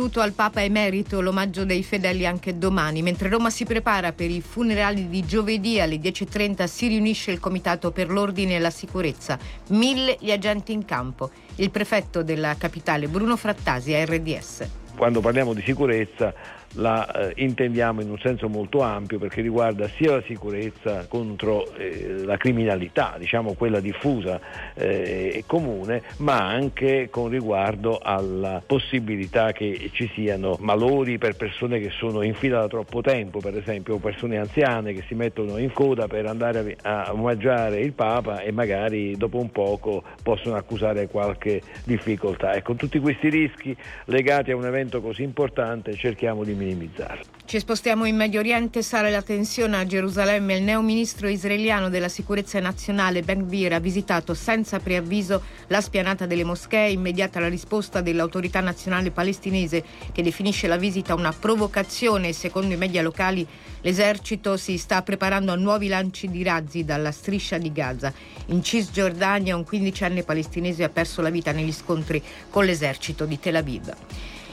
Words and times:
Saluto 0.00 0.22
al 0.22 0.32
Papa 0.32 0.62
Emerito, 0.62 1.20
l'omaggio 1.20 1.66
dei 1.66 1.82
fedeli 1.82 2.24
anche 2.24 2.56
domani. 2.56 3.02
Mentre 3.02 3.28
Roma 3.28 3.50
si 3.50 3.66
prepara 3.66 4.12
per 4.12 4.30
i 4.30 4.40
funerali 4.40 5.10
di 5.10 5.26
giovedì 5.26 5.78
alle 5.78 5.96
10.30 5.96 6.64
si 6.64 6.86
riunisce 6.86 7.32
il 7.32 7.38
Comitato 7.38 7.90
per 7.90 8.08
l'Ordine 8.08 8.54
e 8.54 8.60
la 8.60 8.70
Sicurezza. 8.70 9.38
Mille 9.68 10.16
gli 10.18 10.30
agenti 10.30 10.72
in 10.72 10.86
campo. 10.86 11.30
Il 11.56 11.70
prefetto 11.70 12.22
della 12.22 12.56
capitale 12.56 13.08
Bruno 13.08 13.36
Frattasi 13.36 13.94
RDS. 13.94 14.68
Quando 14.96 15.20
parliamo 15.20 15.52
di 15.52 15.60
sicurezza 15.60 16.32
la 16.74 17.10
eh, 17.10 17.32
intendiamo 17.36 18.00
in 18.00 18.10
un 18.10 18.18
senso 18.18 18.48
molto 18.48 18.80
ampio 18.80 19.18
perché 19.18 19.40
riguarda 19.40 19.88
sia 19.88 20.12
la 20.12 20.22
sicurezza 20.26 21.06
contro 21.08 21.74
eh, 21.74 22.22
la 22.24 22.36
criminalità, 22.36 23.16
diciamo 23.18 23.54
quella 23.54 23.80
diffusa 23.80 24.40
eh, 24.74 25.32
e 25.34 25.44
comune, 25.46 26.02
ma 26.18 26.46
anche 26.46 27.08
con 27.10 27.28
riguardo 27.28 27.98
alla 27.98 28.62
possibilità 28.64 29.52
che 29.52 29.90
ci 29.92 30.10
siano 30.14 30.56
malori 30.60 31.18
per 31.18 31.36
persone 31.36 31.80
che 31.80 31.90
sono 31.90 32.22
in 32.22 32.34
fila 32.34 32.60
da 32.60 32.68
troppo 32.68 33.00
tempo, 33.00 33.40
per 33.40 33.56
esempio, 33.56 33.98
persone 33.98 34.38
anziane 34.38 34.92
che 34.92 35.02
si 35.06 35.14
mettono 35.14 35.58
in 35.58 35.72
coda 35.72 36.06
per 36.06 36.26
andare 36.26 36.76
a, 36.82 37.04
a 37.04 37.12
omaggiare 37.12 37.80
il 37.80 37.92
Papa 37.92 38.40
e 38.40 38.52
magari 38.52 39.16
dopo 39.16 39.38
un 39.38 39.50
poco 39.50 40.02
possono 40.22 40.56
accusare 40.56 41.08
qualche 41.08 41.60
difficoltà. 41.84 42.52
E 42.52 42.62
con 42.62 42.76
tutti 42.76 42.98
questi 42.98 43.28
rischi 43.28 43.76
legati 44.06 44.50
a 44.50 44.56
un 44.56 44.66
evento 44.66 45.00
così 45.00 45.22
importante 45.22 45.94
cerchiamo 45.94 46.44
di 46.44 46.54
minimizzarlo. 46.60 47.38
Ci 47.50 47.58
spostiamo 47.58 48.04
in 48.04 48.14
Medio 48.14 48.38
Oriente, 48.38 48.80
sale 48.80 49.10
la 49.10 49.22
tensione 49.22 49.76
a 49.76 49.84
Gerusalemme. 49.84 50.58
Il 50.58 50.62
neo 50.62 50.82
ministro 50.82 51.26
israeliano 51.26 51.88
della 51.88 52.08
sicurezza 52.08 52.60
nazionale 52.60 53.22
Ben 53.22 53.44
Gvir 53.44 53.72
ha 53.72 53.80
visitato 53.80 54.34
senza 54.34 54.78
preavviso 54.78 55.42
la 55.66 55.80
spianata 55.80 56.26
delle 56.26 56.44
moschee, 56.44 56.92
immediata 56.92 57.40
la 57.40 57.48
risposta 57.48 58.02
dell'autorità 58.02 58.60
nazionale 58.60 59.10
palestinese 59.10 59.82
che 60.12 60.22
definisce 60.22 60.68
la 60.68 60.76
visita 60.76 61.14
una 61.14 61.32
provocazione. 61.32 62.32
Secondo 62.32 62.74
i 62.74 62.76
media 62.76 63.02
locali 63.02 63.44
l'esercito 63.80 64.56
si 64.56 64.78
sta 64.78 65.02
preparando 65.02 65.50
a 65.50 65.56
nuovi 65.56 65.88
lanci 65.88 66.28
di 66.28 66.44
razzi 66.44 66.84
dalla 66.84 67.10
striscia 67.10 67.58
di 67.58 67.72
Gaza. 67.72 68.12
In 68.46 68.62
Cisgiordania 68.62 69.56
un 69.56 69.64
quindicenne 69.64 70.22
palestinese 70.22 70.84
ha 70.84 70.88
perso 70.88 71.20
la 71.20 71.30
vita 71.30 71.50
negli 71.50 71.72
scontri 71.72 72.22
con 72.48 72.64
l'esercito 72.64 73.24
di 73.24 73.40
Tel 73.40 73.56
Aviv. 73.56 73.92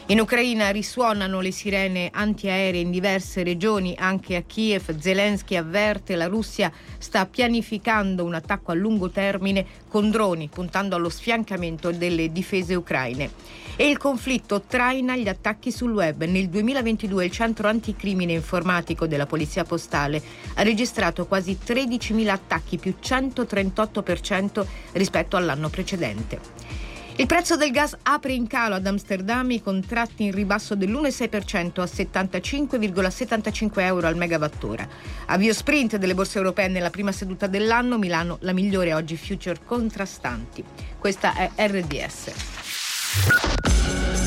In 0.10 0.22
Ucraina 0.22 0.70
risuonano 0.70 1.42
le 1.42 1.52
sirene 1.52 2.10
antiaeree 2.14 2.80
in 2.80 2.92
diverse 2.92 3.44
regioni, 3.44 3.94
anche 4.00 4.38
a 4.38 4.42
Kiev. 4.42 4.98
Zelensky 4.98 5.58
avverte 5.58 6.16
la 6.16 6.28
Russia 6.28 6.72
sta 6.98 7.26
pianificando 7.26 8.24
un 8.24 8.34
attacco 8.34 8.72
a 8.72 8.74
lungo 8.74 9.10
termine 9.10 9.66
con 9.90 10.10
droni, 10.10 10.48
puntando 10.48 10.96
allo 10.96 11.10
sfiancamento 11.10 11.92
delle 11.92 12.32
difese 12.32 12.74
ucraine. 12.74 13.32
E 13.76 13.90
il 13.90 13.98
conflitto 13.98 14.62
traina 14.62 15.18
gli 15.18 15.28
attacchi 15.28 15.74
sul 15.74 15.92
web. 15.92 16.24
Nel 16.24 16.48
2022 16.48 17.26
il 17.26 17.32
centro 17.32 17.68
anticrimine 17.68 18.32
informatico 18.32 19.08
della 19.08 19.26
Polizia 19.26 19.66
Postale 19.66 20.24
ha 20.54 20.64
registrato 20.64 21.26
quasi 21.26 21.58
13.000 21.62 22.30
attacchi, 22.30 22.78
più 22.78 22.94
138% 23.04 24.66
rispetto 24.94 25.36
all'anno 25.36 25.68
precedente. 25.68 26.87
Il 27.20 27.26
prezzo 27.26 27.58
del 27.58 27.72
gas 27.72 27.98
apre 28.04 28.34
in 28.34 28.46
calo 28.46 28.76
ad 28.76 28.86
Amsterdam, 28.86 29.50
i 29.50 29.60
contratti 29.60 30.26
in 30.26 30.32
ribasso 30.32 30.76
dell'1,6% 30.76 31.82
a 31.82 31.86
75,75 31.86 33.80
euro 33.80 34.06
al 34.06 34.16
megawattora. 34.16 34.88
Avvio 35.26 35.52
sprint 35.52 35.96
delle 35.96 36.14
borse 36.14 36.38
europee 36.38 36.68
nella 36.68 36.92
prima 36.92 37.12
seduta 37.12 37.48
dell'anno, 37.48 37.98
Milano 37.98 38.38
la 38.42 38.54
migliore 38.54 38.94
oggi 38.94 39.18
future 39.18 39.58
contrastanti. 39.66 40.64
Questa 41.00 41.34
è 41.34 41.50
RDS. 41.56 43.57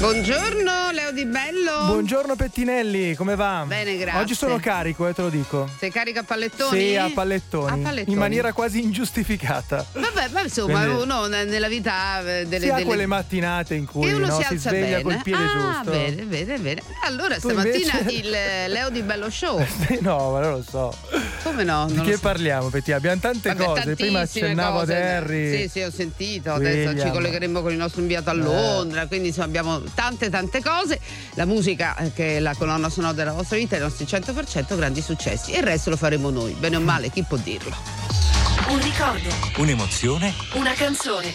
Buongiorno 0.00 0.90
Leo 0.92 1.12
Di 1.12 1.26
Bello. 1.26 1.84
Buongiorno 1.84 2.34
Pettinelli, 2.34 3.14
come 3.14 3.34
va? 3.36 3.64
Bene, 3.66 3.98
grazie. 3.98 4.20
Oggi 4.22 4.34
sono 4.34 4.58
carico, 4.58 5.06
eh, 5.06 5.12
te 5.12 5.20
lo 5.20 5.28
dico. 5.28 5.68
Sei 5.78 5.90
carico 5.90 6.20
a 6.20 6.22
pallettoni? 6.22 6.78
Sì, 6.80 6.96
a 6.96 7.10
pallettoni. 7.12 7.66
A 7.70 7.76
pallettoni. 7.84 8.12
In 8.14 8.18
maniera 8.18 8.54
quasi 8.54 8.82
ingiustificata. 8.82 9.84
Vabbè, 9.92 10.28
ma 10.32 10.40
insomma, 10.40 10.84
Quindi- 10.84 11.02
uno 11.02 11.26
nella 11.26 11.68
vita 11.68 12.20
eh, 12.20 12.46
delle, 12.46 12.64
si 12.64 12.70
ha 12.70 12.74
delle- 12.76 12.86
quelle 12.86 13.04
mattinate 13.04 13.74
in 13.74 13.84
cui 13.84 14.10
uno 14.10 14.26
no, 14.26 14.36
si 14.40 14.44
si, 14.48 14.56
sveglia 14.56 14.86
bene. 14.96 15.02
col 15.02 15.20
piede 15.22 15.42
ah, 15.44 15.52
giusto. 15.82 15.90
bene, 15.90 16.22
bene, 16.22 16.58
bene. 16.58 16.82
Allora 17.04 17.34
Tu 17.34 17.40
stamattina 17.50 17.98
invece- 17.98 18.16
il 18.16 18.34
eh, 18.34 18.68
Leo 18.68 18.88
Di 18.88 19.02
Bello 19.02 19.28
Show. 19.28 19.62
No, 20.00 20.30
ma 20.32 20.40
non 20.40 20.50
lo 20.52 20.64
so. 20.66 20.96
Come 21.42 21.62
no? 21.62 21.84
Di 21.88 21.94
Non 21.96 22.06
che 22.06 22.14
so. 22.14 22.20
parliamo, 22.20 22.68
Petti? 22.70 22.92
Abbiamo 22.92 23.20
tante 23.20 23.52
Vabbè, 23.52 23.64
cose. 23.64 23.94
Prima 23.96 24.20
accennavo 24.20 24.78
cose. 24.78 24.96
ad 24.96 25.02
Harry. 25.02 25.56
Sì, 25.62 25.68
sì, 25.68 25.82
ho 25.82 25.90
sentito. 25.90 26.52
Adesso 26.54 26.98
ci 27.00 27.10
collegheremo 27.10 27.60
con 27.60 27.70
il 27.72 27.76
nostro 27.76 28.00
inviato 28.00 28.30
a 28.30 28.32
Eh. 28.32 28.36
Londra. 28.36 29.06
Quindi 29.06 29.28
insomma 29.28 29.46
abbiamo 29.46 29.82
tante 29.94 30.30
tante 30.30 30.62
cose. 30.62 31.00
La 31.34 31.44
musica 31.44 31.96
eh, 31.96 32.12
che 32.12 32.36
è 32.36 32.40
la 32.40 32.54
colonna 32.54 32.88
sonora 32.88 33.12
della 33.12 33.32
vostra 33.32 33.56
vita, 33.56 33.76
i 33.76 33.80
nostri 33.80 34.04
100% 34.04 34.76
grandi 34.76 35.02
successi. 35.02 35.52
E 35.52 35.58
il 35.58 35.64
resto 35.64 35.90
lo 35.90 35.96
faremo 35.96 36.30
noi. 36.30 36.52
Bene 36.52 36.76
o 36.76 36.80
male, 36.80 37.10
chi 37.10 37.22
può 37.22 37.36
dirlo? 37.36 37.74
Un 38.68 38.80
ricordo, 38.80 39.28
Un'emozione? 39.56 40.32
una 40.54 40.72
canzone. 40.74 41.32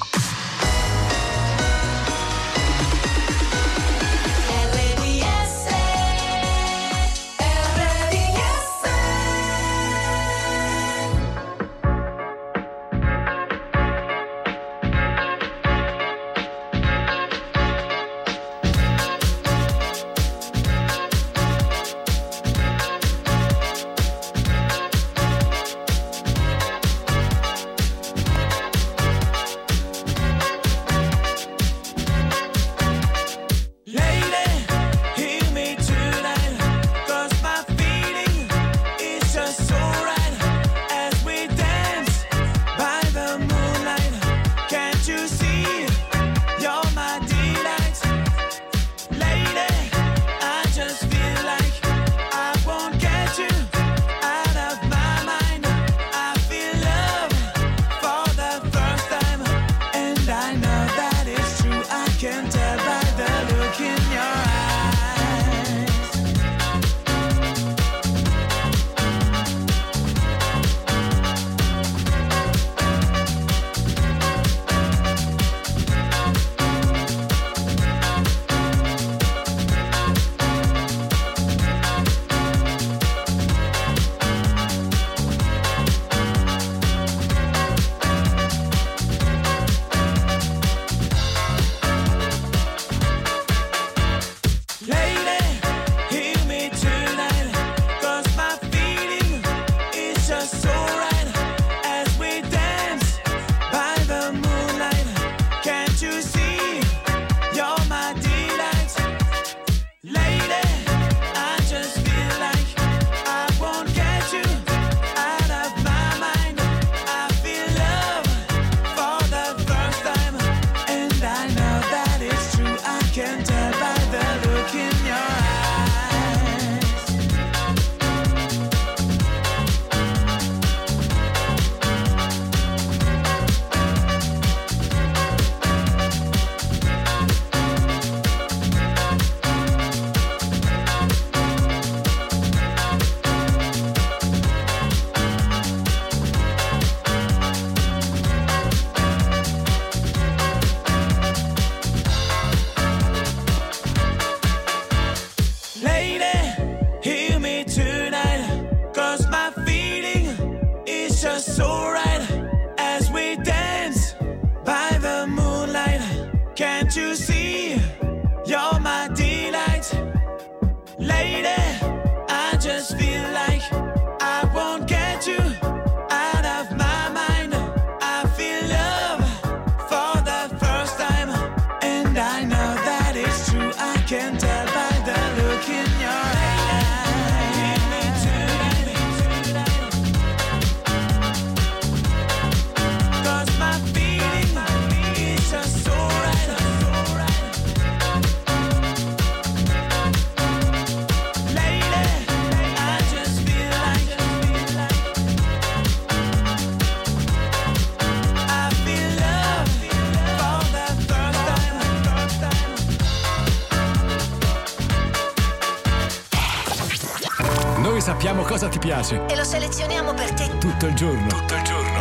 piace. 218.86 219.26
E 219.26 219.36
lo 219.36 219.44
selezioniamo 219.44 220.14
per 220.14 220.32
te. 220.34 220.48
Tutto 220.60 220.86
il 220.86 220.94
giorno. 220.94 221.28
Tutto 221.28 221.56
il 221.56 221.62
giorno. 221.64 222.00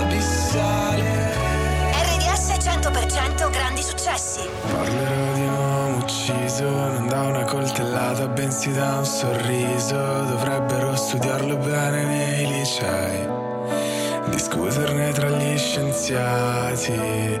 Abissale. 0.00 1.32
RDS 1.92 2.56
100% 2.58 3.50
grandi 3.50 3.82
successi. 3.82 4.40
Parlerò 4.70 5.32
di 5.32 5.40
un 5.40 5.54
uomo 5.54 5.96
ucciso, 5.96 6.68
non 6.68 7.08
da 7.08 7.22
una 7.22 7.44
coltellata, 7.44 8.26
bensì 8.28 8.70
da 8.72 8.98
un 8.98 9.06
sorriso. 9.06 9.96
Dovrebbero 9.96 10.94
studiarlo 10.94 11.56
bene 11.56 12.04
nei 12.04 12.46
licei. 12.46 13.38
Discuterne 14.28 15.12
tra 15.12 15.28
gli 15.28 15.56
scienziati 15.56 17.40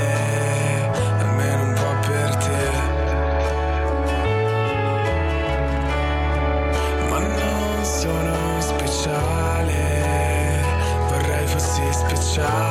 shine. 12.35 12.70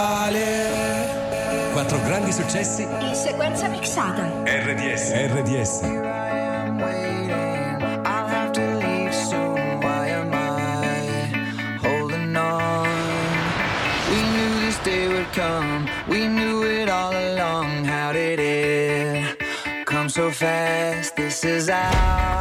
musicale. 0.00 1.72
Quattro 1.72 2.00
grandi 2.02 2.32
successi 2.32 2.82
in 2.82 3.14
sequenza 3.14 3.68
mixata. 3.68 4.42
RDS. 4.44 5.12
RDS. 5.12 5.98
Come. 15.32 15.88
We 16.08 16.26
knew 16.26 16.64
it 16.64 16.88
all 16.88 17.12
along. 17.12 17.84
How 17.84 18.12
did 18.12 18.40
it 18.40 19.38
come 19.84 20.08
so 20.08 20.32
fast? 20.32 21.14
This 21.14 21.44
is 21.44 21.68
our. 21.68 22.39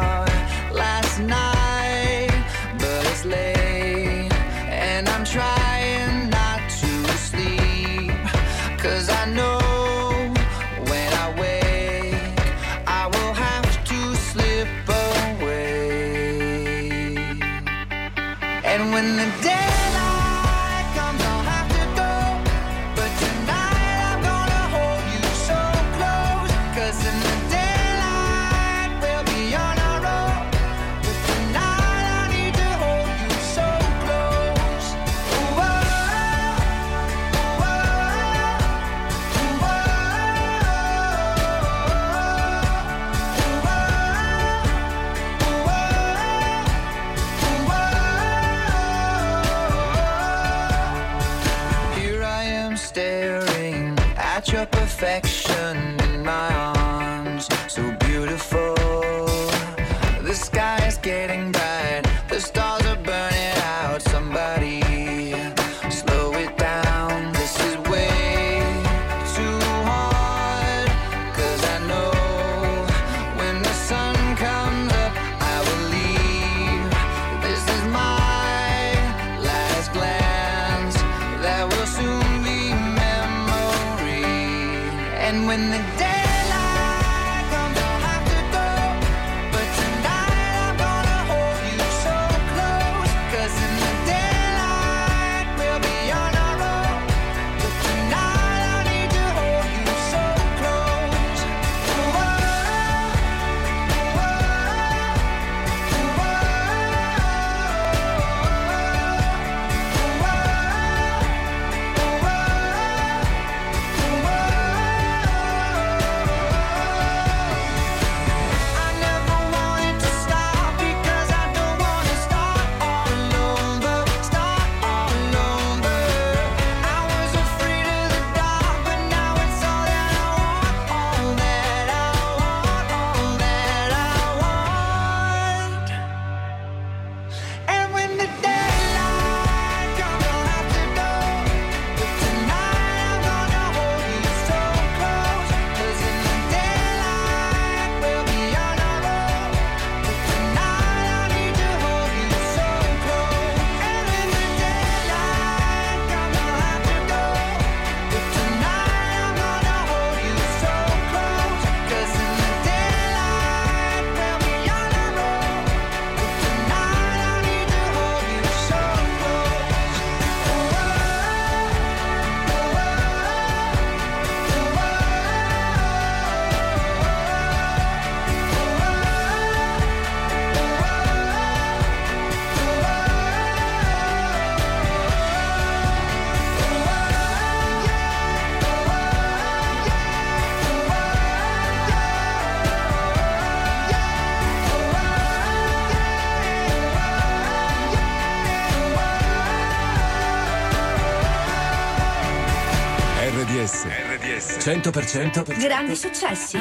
100%. 204.82 205.44
Grandi 205.60 205.96
successi. 205.96 206.58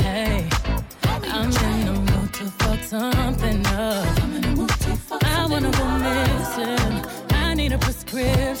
Hey, 0.00 0.48
I'm 1.28 1.50
in 1.50 1.84
the 1.84 1.92
mood 1.92 2.32
to 2.34 2.44
fuck 2.58 2.82
something 2.82 3.66
up. 3.66 4.06
I 5.24 5.46
wanna 5.50 5.70
go 5.70 5.86
missing. 5.98 7.04
I 7.30 7.54
need 7.54 7.72
a 7.72 7.78
prescription. 7.78 8.51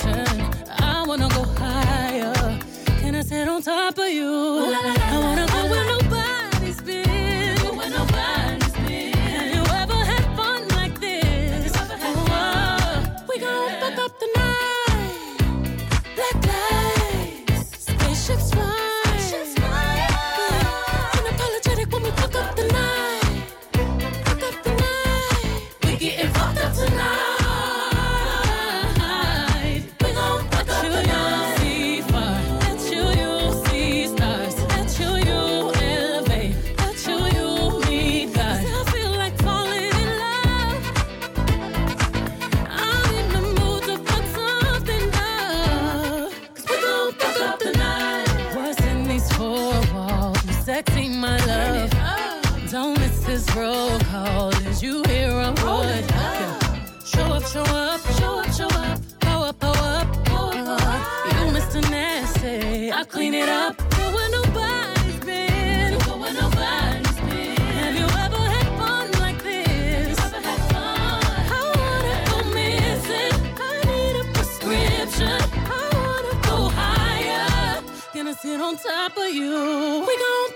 sit 78.42 78.60
on 78.60 78.76
top 78.76 79.16
of 79.16 79.28
you. 79.28 80.04
We 80.04 80.16
gon' 80.18 80.51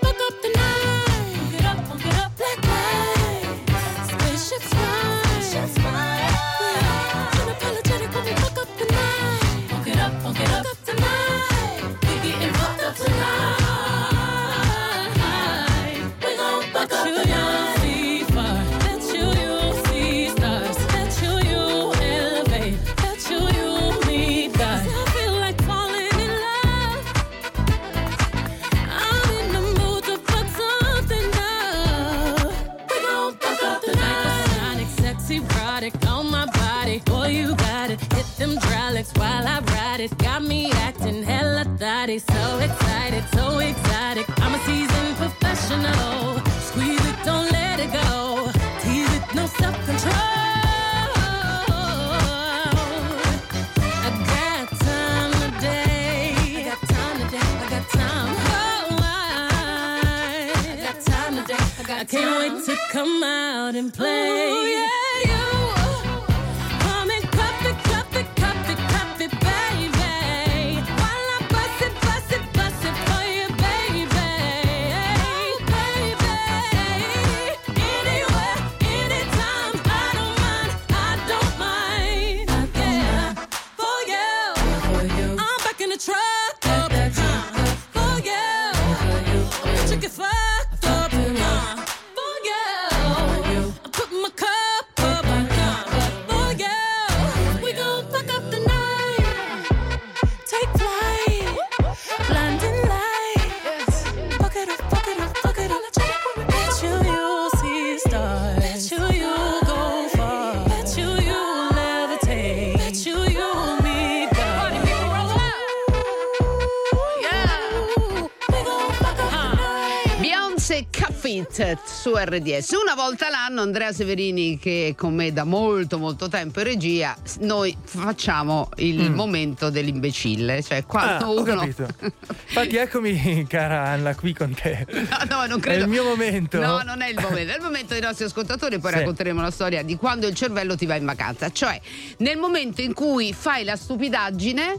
Sunset 121.56 121.86
su 121.86 122.12
RDS. 122.14 122.72
Una 122.72 122.94
volta 122.94 123.30
l'anno 123.30 123.62
Andrea 123.62 123.90
Severini 123.90 124.58
che 124.58 124.88
è 124.88 124.94
con 124.94 125.14
me 125.14 125.32
da 125.32 125.44
molto 125.44 125.96
molto 125.96 126.28
tempo 126.28 126.58
in 126.60 126.66
regia, 126.66 127.16
noi 127.40 127.74
facciamo 127.82 128.68
il 128.76 129.10
mm. 129.10 129.14
momento 129.14 129.70
dell'imbecille, 129.70 130.62
cioè 130.62 130.84
quando 130.84 131.24
ah, 131.24 131.40
uno... 131.40 131.62
Infatti 131.62 132.76
eccomi 132.76 133.46
cara 133.48 133.84
Anna 133.84 134.14
qui 134.14 134.34
con 134.34 134.52
te. 134.52 134.86
No, 134.90 135.18
no, 135.30 135.46
non 135.46 135.58
credo. 135.58 135.80
È 135.80 135.82
il 135.84 135.88
mio 135.88 136.04
momento. 136.04 136.60
No, 136.60 136.82
non 136.82 137.00
è 137.00 137.08
il 137.08 137.18
momento, 137.18 137.52
è 137.52 137.56
il 137.56 137.62
momento 137.62 137.94
dei 137.94 138.02
nostri 138.02 138.26
ascoltatori, 138.26 138.78
poi 138.78 138.92
sì. 138.92 138.98
racconteremo 138.98 139.40
la 139.40 139.50
storia 139.50 139.82
di 139.82 139.96
quando 139.96 140.26
il 140.26 140.34
cervello 140.34 140.76
ti 140.76 140.84
va 140.84 140.96
in 140.96 141.06
vacanza, 141.06 141.50
cioè 141.50 141.80
nel 142.18 142.36
momento 142.36 142.82
in 142.82 142.92
cui 142.92 143.32
fai 143.32 143.64
la 143.64 143.76
stupidaggine 143.76 144.78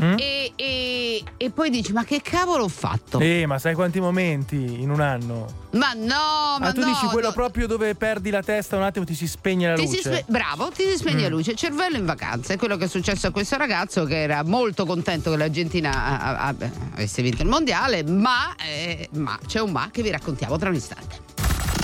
Mm? 0.00 0.14
E, 0.18 0.52
e, 0.54 1.24
e, 1.36 1.50
poi 1.50 1.70
dici: 1.70 1.92
Ma 1.92 2.04
che 2.04 2.20
cavolo 2.22 2.64
ho 2.64 2.68
fatto? 2.68 3.18
Eh, 3.18 3.46
ma 3.46 3.58
sai 3.58 3.74
quanti 3.74 4.00
momenti 4.00 4.56
in 4.80 4.90
un 4.90 5.00
anno? 5.00 5.66
Ma 5.72 5.92
no, 5.94 6.14
ah, 6.14 6.58
ma 6.60 6.68
ah, 6.68 6.72
tu 6.72 6.80
no, 6.80 6.86
dici 6.86 7.06
quello 7.06 7.28
no. 7.28 7.32
proprio 7.32 7.66
dove 7.66 7.94
perdi 7.94 8.30
la 8.30 8.42
testa 8.42 8.76
un 8.76 8.82
attimo 8.82 9.04
ti 9.04 9.14
si 9.14 9.26
spegne 9.26 9.68
la 9.68 9.74
ti 9.74 9.86
luce. 9.86 10.00
Spe- 10.00 10.24
bravo, 10.28 10.70
ti 10.70 10.84
si 10.84 10.96
spegne 10.96 11.20
mm. 11.20 11.22
la 11.22 11.28
luce. 11.28 11.54
Cervello 11.54 11.96
in 11.96 12.06
vacanza. 12.06 12.52
È 12.52 12.56
quello 12.56 12.76
che 12.76 12.84
è 12.84 12.88
successo 12.88 13.26
a 13.26 13.30
questo 13.30 13.56
ragazzo 13.56 14.04
che 14.04 14.22
era 14.22 14.42
molto 14.44 14.86
contento 14.86 15.30
che 15.30 15.36
l'Argentina 15.36 16.54
avesse 16.94 17.22
vinto 17.22 17.42
il 17.42 17.48
mondiale, 17.48 18.04
ma, 18.04 18.54
eh, 18.56 19.08
ma 19.12 19.38
c'è 19.46 19.60
un 19.60 19.70
ma 19.70 19.88
che 19.90 20.02
vi 20.02 20.10
raccontiamo 20.10 20.56
tra 20.56 20.68
un 20.68 20.74
istante. 20.74 21.37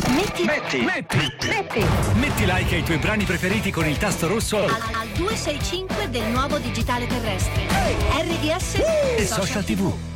Metti. 0.09 0.45
Metti. 0.45 0.79
Metti. 0.79 1.17
Metti. 1.49 1.85
Metti 2.14 2.45
like 2.45 2.75
ai 2.75 2.83
tuoi 2.83 2.99
brani 2.99 3.25
preferiti 3.25 3.71
con 3.71 3.87
il 3.87 3.97
tasto 3.97 4.27
rosso 4.27 4.62
al, 4.62 4.71
al 4.71 5.09
265 5.14 6.11
del 6.11 6.25
nuovo 6.31 6.59
digitale 6.59 7.07
terrestre. 7.07 7.67
Hey. 7.69 7.97
RDS 8.27 8.75
uh. 8.75 9.21
e 9.21 9.27
social 9.27 9.64
TV. 9.64 10.13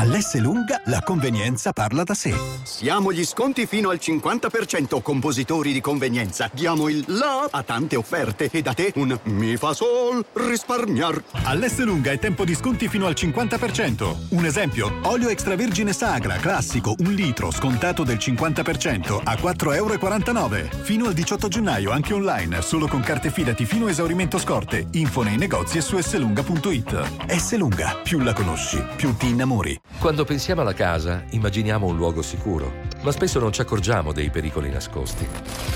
All'S 0.00 0.34
lunga 0.36 0.80
la 0.86 1.02
convenienza 1.02 1.74
parla 1.74 2.04
da 2.04 2.14
sé. 2.14 2.34
Siamo 2.62 3.12
gli 3.12 3.22
sconti 3.22 3.66
fino 3.66 3.90
al 3.90 3.98
50%, 4.00 5.02
compositori 5.02 5.74
di 5.74 5.82
convenienza. 5.82 6.48
Diamo 6.54 6.88
il 6.88 7.04
la 7.08 7.46
a 7.50 7.62
tante 7.62 7.96
offerte 7.96 8.48
e 8.50 8.62
da 8.62 8.72
te 8.72 8.94
un 8.94 9.18
mi 9.24 9.58
fa 9.58 9.74
sol 9.74 10.24
risparmiar. 10.32 11.22
All'S 11.44 11.80
lunga 11.80 12.12
è 12.12 12.18
tempo 12.18 12.46
di 12.46 12.54
sconti 12.54 12.88
fino 12.88 13.04
al 13.04 13.12
50%. 13.14 14.28
Un 14.30 14.46
esempio, 14.46 15.00
olio 15.02 15.28
extravergine 15.28 15.92
sagra 15.92 16.36
classico 16.36 16.94
1 16.98 17.10
litro 17.10 17.50
scontato 17.50 18.02
del 18.02 18.16
50% 18.16 19.20
a 19.22 19.34
4,49 19.34 19.74
euro. 19.74 20.82
Fino 20.82 21.08
al 21.08 21.12
18 21.12 21.48
gennaio 21.48 21.90
anche 21.90 22.14
online, 22.14 22.62
solo 22.62 22.88
con 22.88 23.02
carte 23.02 23.30
fidati 23.30 23.66
fino 23.66 23.84
a 23.84 23.90
esaurimento 23.90 24.38
scorte. 24.38 24.88
Info 24.92 25.20
nei 25.20 25.36
negozi 25.36 25.76
e 25.76 25.82
su 25.82 26.00
slunga.it. 26.00 27.36
S 27.36 27.54
lunga, 27.58 27.98
più 28.02 28.20
la 28.20 28.32
conosci, 28.32 28.82
più 28.96 29.14
ti 29.14 29.28
innamori. 29.28 29.78
Quando 29.98 30.24
pensiamo 30.24 30.62
alla 30.62 30.74
casa, 30.74 31.24
immaginiamo 31.30 31.86
un 31.86 31.96
luogo 31.96 32.22
sicuro, 32.22 32.72
ma 33.02 33.12
spesso 33.12 33.38
non 33.38 33.52
ci 33.52 33.60
accorgiamo 33.60 34.12
dei 34.12 34.30
pericoli 34.30 34.70
nascosti. 34.70 35.26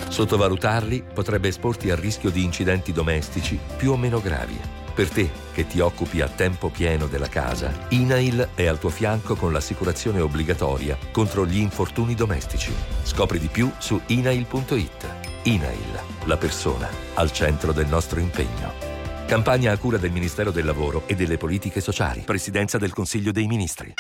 Sottovalutarli 0.09 1.05
potrebbe 1.13 1.49
esporti 1.49 1.91
al 1.91 1.99
rischio 1.99 2.31
di 2.31 2.43
incidenti 2.43 2.93
domestici 2.93 3.59
più 3.77 3.93
o 3.93 3.97
meno 3.97 4.21
gravi. 4.21 4.59
Per 4.95 5.11
te, 5.11 5.29
che 5.53 5.67
ti 5.67 5.81
occupi 5.81 6.21
a 6.21 6.29
tempo 6.29 6.69
pieno 6.69 7.07
della 7.07 7.29
casa, 7.29 7.73
INAIL 7.89 8.51
è 8.55 8.67
al 8.67 8.79
tuo 8.79 8.91
fianco 8.91 9.35
con 9.35 9.53
l'assicurazione 9.53 10.21
obbligatoria 10.21 10.97
contro 11.11 11.45
gli 11.45 11.59
infortuni 11.59 12.15
domestici. 12.15 12.73
Scopri 13.03 13.41
di 13.41 13.49
più 13.49 13.71
su 13.79 14.01
inail.it. 14.07 15.07
INAIL, 15.43 16.01
la 16.27 16.37
persona, 16.37 16.89
al 17.15 17.33
centro 17.33 17.73
del 17.73 17.89
nostro 17.89 18.21
impegno. 18.21 18.84
Campagna 19.35 19.73
a 19.73 19.79
cura 19.79 19.97
del 19.97 20.13
Ministero 20.13 20.53
del 20.53 20.65
Lavoro 20.65 21.09
e 21.09 21.17
delle 21.17 21.39
Politiche 21.39 21.81
Sociali. 21.81 22.21
Presidenza 22.21 22.79
del 22.79 22.93
Consiglio 22.93 23.33
dei 23.33 23.49
Ministri. 23.49 23.93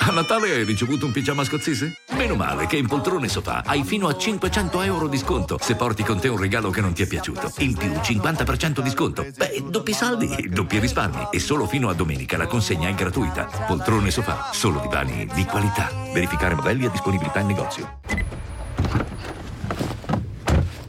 A 0.00 0.10
Natale 0.10 0.50
hai 0.50 0.64
ricevuto 0.64 1.06
un 1.06 1.12
pigiama 1.12 1.44
scozzese? 1.44 1.98
Meno 2.16 2.34
male 2.34 2.66
che 2.66 2.76
in 2.76 2.88
Poltrone 2.88 3.28
Sofà 3.28 3.62
hai 3.64 3.84
fino 3.84 4.08
a 4.08 4.16
500 4.16 4.82
euro 4.82 5.06
di 5.06 5.16
sconto 5.16 5.56
se 5.60 5.76
porti 5.76 6.02
con 6.02 6.18
te 6.18 6.26
un 6.26 6.36
regalo 6.36 6.70
che 6.70 6.80
non 6.80 6.94
ti 6.94 7.04
è 7.04 7.06
piaciuto. 7.06 7.52
In 7.58 7.76
più 7.76 7.92
50% 7.92 8.80
di 8.80 8.90
sconto. 8.90 9.24
Beh, 9.36 9.62
doppi 9.68 9.92
saldi, 9.92 10.48
doppi 10.48 10.80
risparmi. 10.80 11.28
E 11.30 11.38
solo 11.38 11.68
fino 11.68 11.88
a 11.88 11.94
domenica 11.94 12.36
la 12.36 12.48
consegna 12.48 12.88
è 12.88 12.94
gratuita. 12.94 13.44
Poltrone 13.68 14.10
Sofà, 14.10 14.50
solo 14.50 14.80
divani 14.80 15.28
di 15.32 15.44
qualità. 15.44 15.92
Verificare 16.12 16.56
modelli 16.56 16.86
e 16.86 16.90
disponibilità 16.90 17.38
in 17.38 17.46
negozio. 17.46 18.00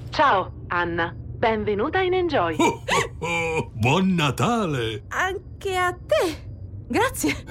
Ciao, 0.09 0.51
Anna. 0.69 1.26
Benvenuta 1.37 1.99
in 1.99 2.15
Enjoy. 2.15 2.55
Oh, 2.57 2.81
oh, 3.19 3.71
buon 3.75 4.15
Natale! 4.15 5.03
Anche 5.09 5.77
a 5.77 5.93
te. 5.93 6.45
Grazie. 6.87 7.43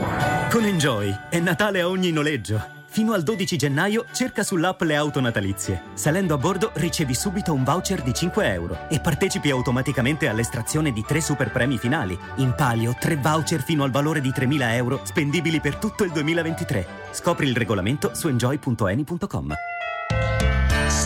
Con 0.51 0.65
Enjoy 0.65 1.15
è 1.31 1.39
Natale 1.39 1.83
a 1.83 1.89
ogni 1.89 2.11
noleggio. 2.11 2.61
Fino 2.89 3.13
al 3.13 3.23
12 3.23 3.57
gennaio 3.57 4.07
cerca 4.13 4.43
sull'app 4.43 4.83
le 4.83 4.97
auto 4.97 5.21
natalizie. 5.21 5.83
Salendo 5.95 6.35
a 6.35 6.39
bordo 6.39 6.73
ricevi 6.75 7.15
subito 7.15 7.53
un 7.53 7.63
voucher 7.63 8.03
di 8.03 8.13
5 8.13 8.53
euro 8.53 8.89
e 8.89 8.99
partecipi 8.99 9.51
automaticamente 9.51 10.27
all'estrazione 10.27 10.91
di 10.91 11.05
tre 11.07 11.21
super 11.21 11.53
premi 11.53 11.79
finali. 11.79 12.19
In 12.39 12.55
palio 12.57 12.97
tre 12.99 13.15
voucher 13.15 13.63
fino 13.63 13.85
al 13.85 13.93
valore 13.93 14.21
di 14.21 14.31
3.000 14.31 14.73
euro 14.73 15.01
spendibili 15.05 15.61
per 15.61 15.77
tutto 15.77 16.03
il 16.03 16.11
2023. 16.11 16.87
Scopri 17.13 17.47
il 17.47 17.57
regolamento 17.57 18.17
su 18.17 18.27
enjoy.eni.com. 18.27 19.55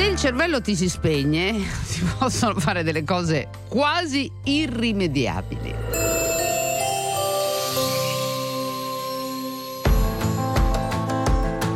Se 0.01 0.07
il 0.07 0.17
cervello 0.17 0.63
ti 0.63 0.75
si 0.75 0.89
spegne, 0.89 1.61
si 1.85 2.03
possono 2.19 2.59
fare 2.59 2.83
delle 2.83 3.05
cose 3.05 3.49
quasi 3.69 4.33
irrimediabili. 4.45 5.75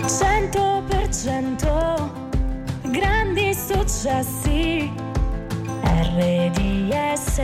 Cento 0.06 0.82
per 0.88 1.14
cento 1.14 2.30
grandi 2.84 3.52
successi 3.52 4.90
RDS 5.82 7.38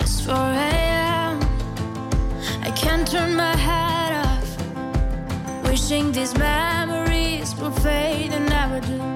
It's 0.00 0.22
4 0.22 0.34
a.m. 0.34 1.40
I 2.62 2.70
can't 2.72 3.10
turn 3.10 3.34
my 3.34 3.56
head 3.56 4.22
off. 4.22 5.64
Wishing 5.66 6.12
these 6.12 6.36
memories 6.36 7.54
will 7.54 7.72
fade 7.72 8.34
and 8.34 8.46
never 8.50 8.80
do. 8.80 9.15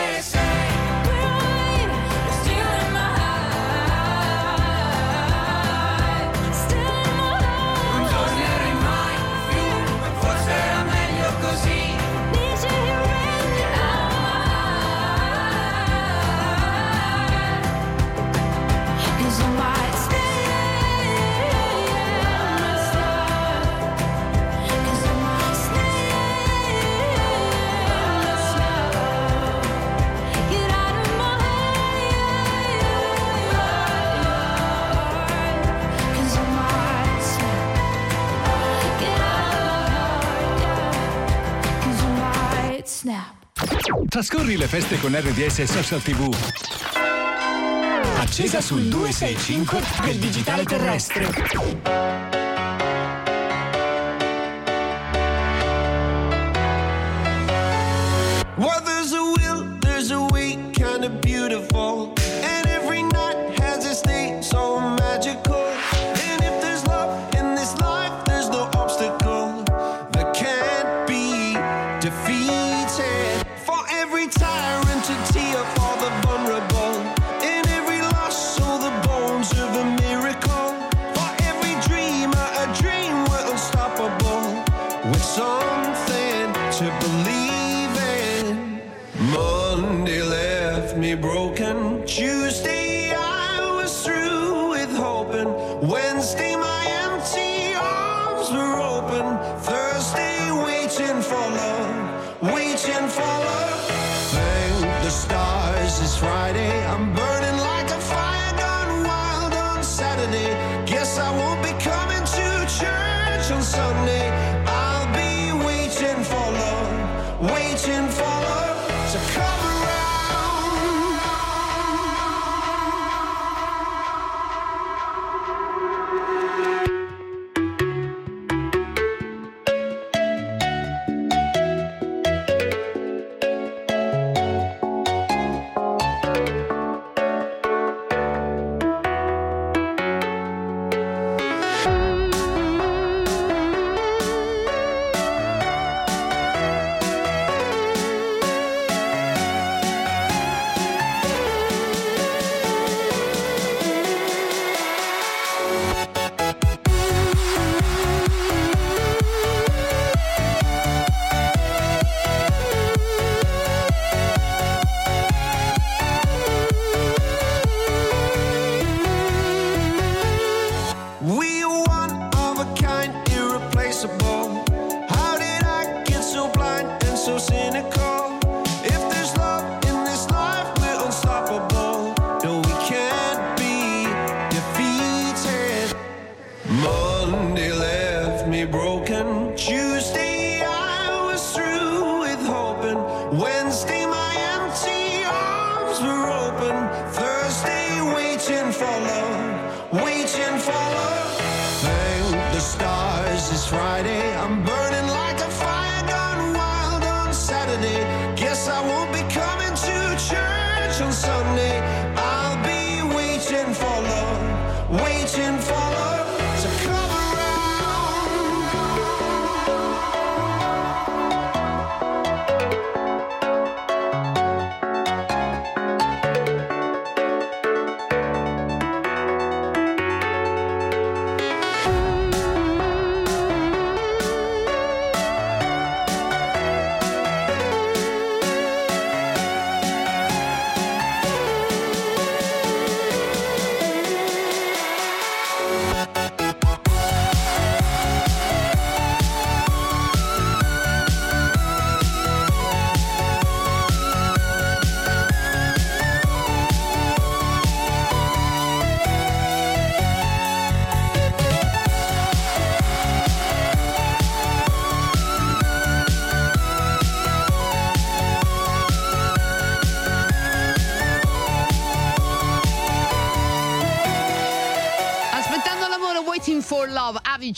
Trascorri 44.23 44.55
le 44.55 44.67
feste 44.67 44.99
con 44.99 45.19
RDS 45.19 45.59
e 45.59 45.65
Social 45.65 45.99
TV. 45.99 46.31
Accesa 48.19 48.61
sul 48.61 48.83
265 48.83 49.81
del 50.03 50.17
digitale 50.17 50.63
terrestre. 50.63 52.00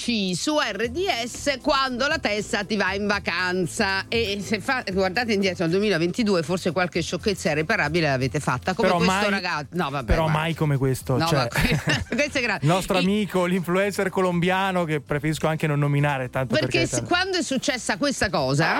AVC 0.05 0.35
su 0.35 0.57
RDS 0.59 1.59
quando 1.61 2.07
la 2.07 2.17
testa 2.17 2.63
ti 2.65 2.75
va 2.75 2.93
in 2.93 3.07
vacanza 3.07 4.05
e 4.09 4.41
se 4.45 4.59
fa- 4.59 4.83
guardate 4.91 5.33
indietro 5.33 5.63
al 5.63 5.69
2022 5.69 6.43
forse 6.43 6.71
qualche 6.71 7.01
sciocchezza 7.01 7.51
irreparabile 7.51 8.07
l'avete 8.09 8.39
fatta 8.39 8.73
come 8.73 8.87
Però 8.89 8.99
questo 8.99 9.13
mai- 9.15 9.29
ragazzo 9.29 9.67
no 9.71 9.89
vabbè 9.89 10.05
Però 10.05 10.23
guarda. 10.23 10.39
mai 10.39 10.53
come 10.55 10.77
questo. 10.77 11.17
No, 11.17 11.27
cioè, 11.27 11.47
questo 12.13 12.37
è 12.39 12.41
grave. 12.41 12.59
il 12.61 12.67
nostro 12.67 12.97
amico, 12.97 13.45
l'influencer 13.45 14.09
colombiano, 14.09 14.83
che 14.83 14.99
preferisco 14.99 15.47
anche 15.47 15.67
non 15.67 15.79
nominare 15.79 16.29
tanto 16.29 16.53
perché 16.55 16.79
perché. 16.79 16.95
s- 16.97 17.03
quando 17.07 17.37
è 17.37 17.43
successa 17.43 17.97
questa 17.97 18.29
cosa 18.29 18.75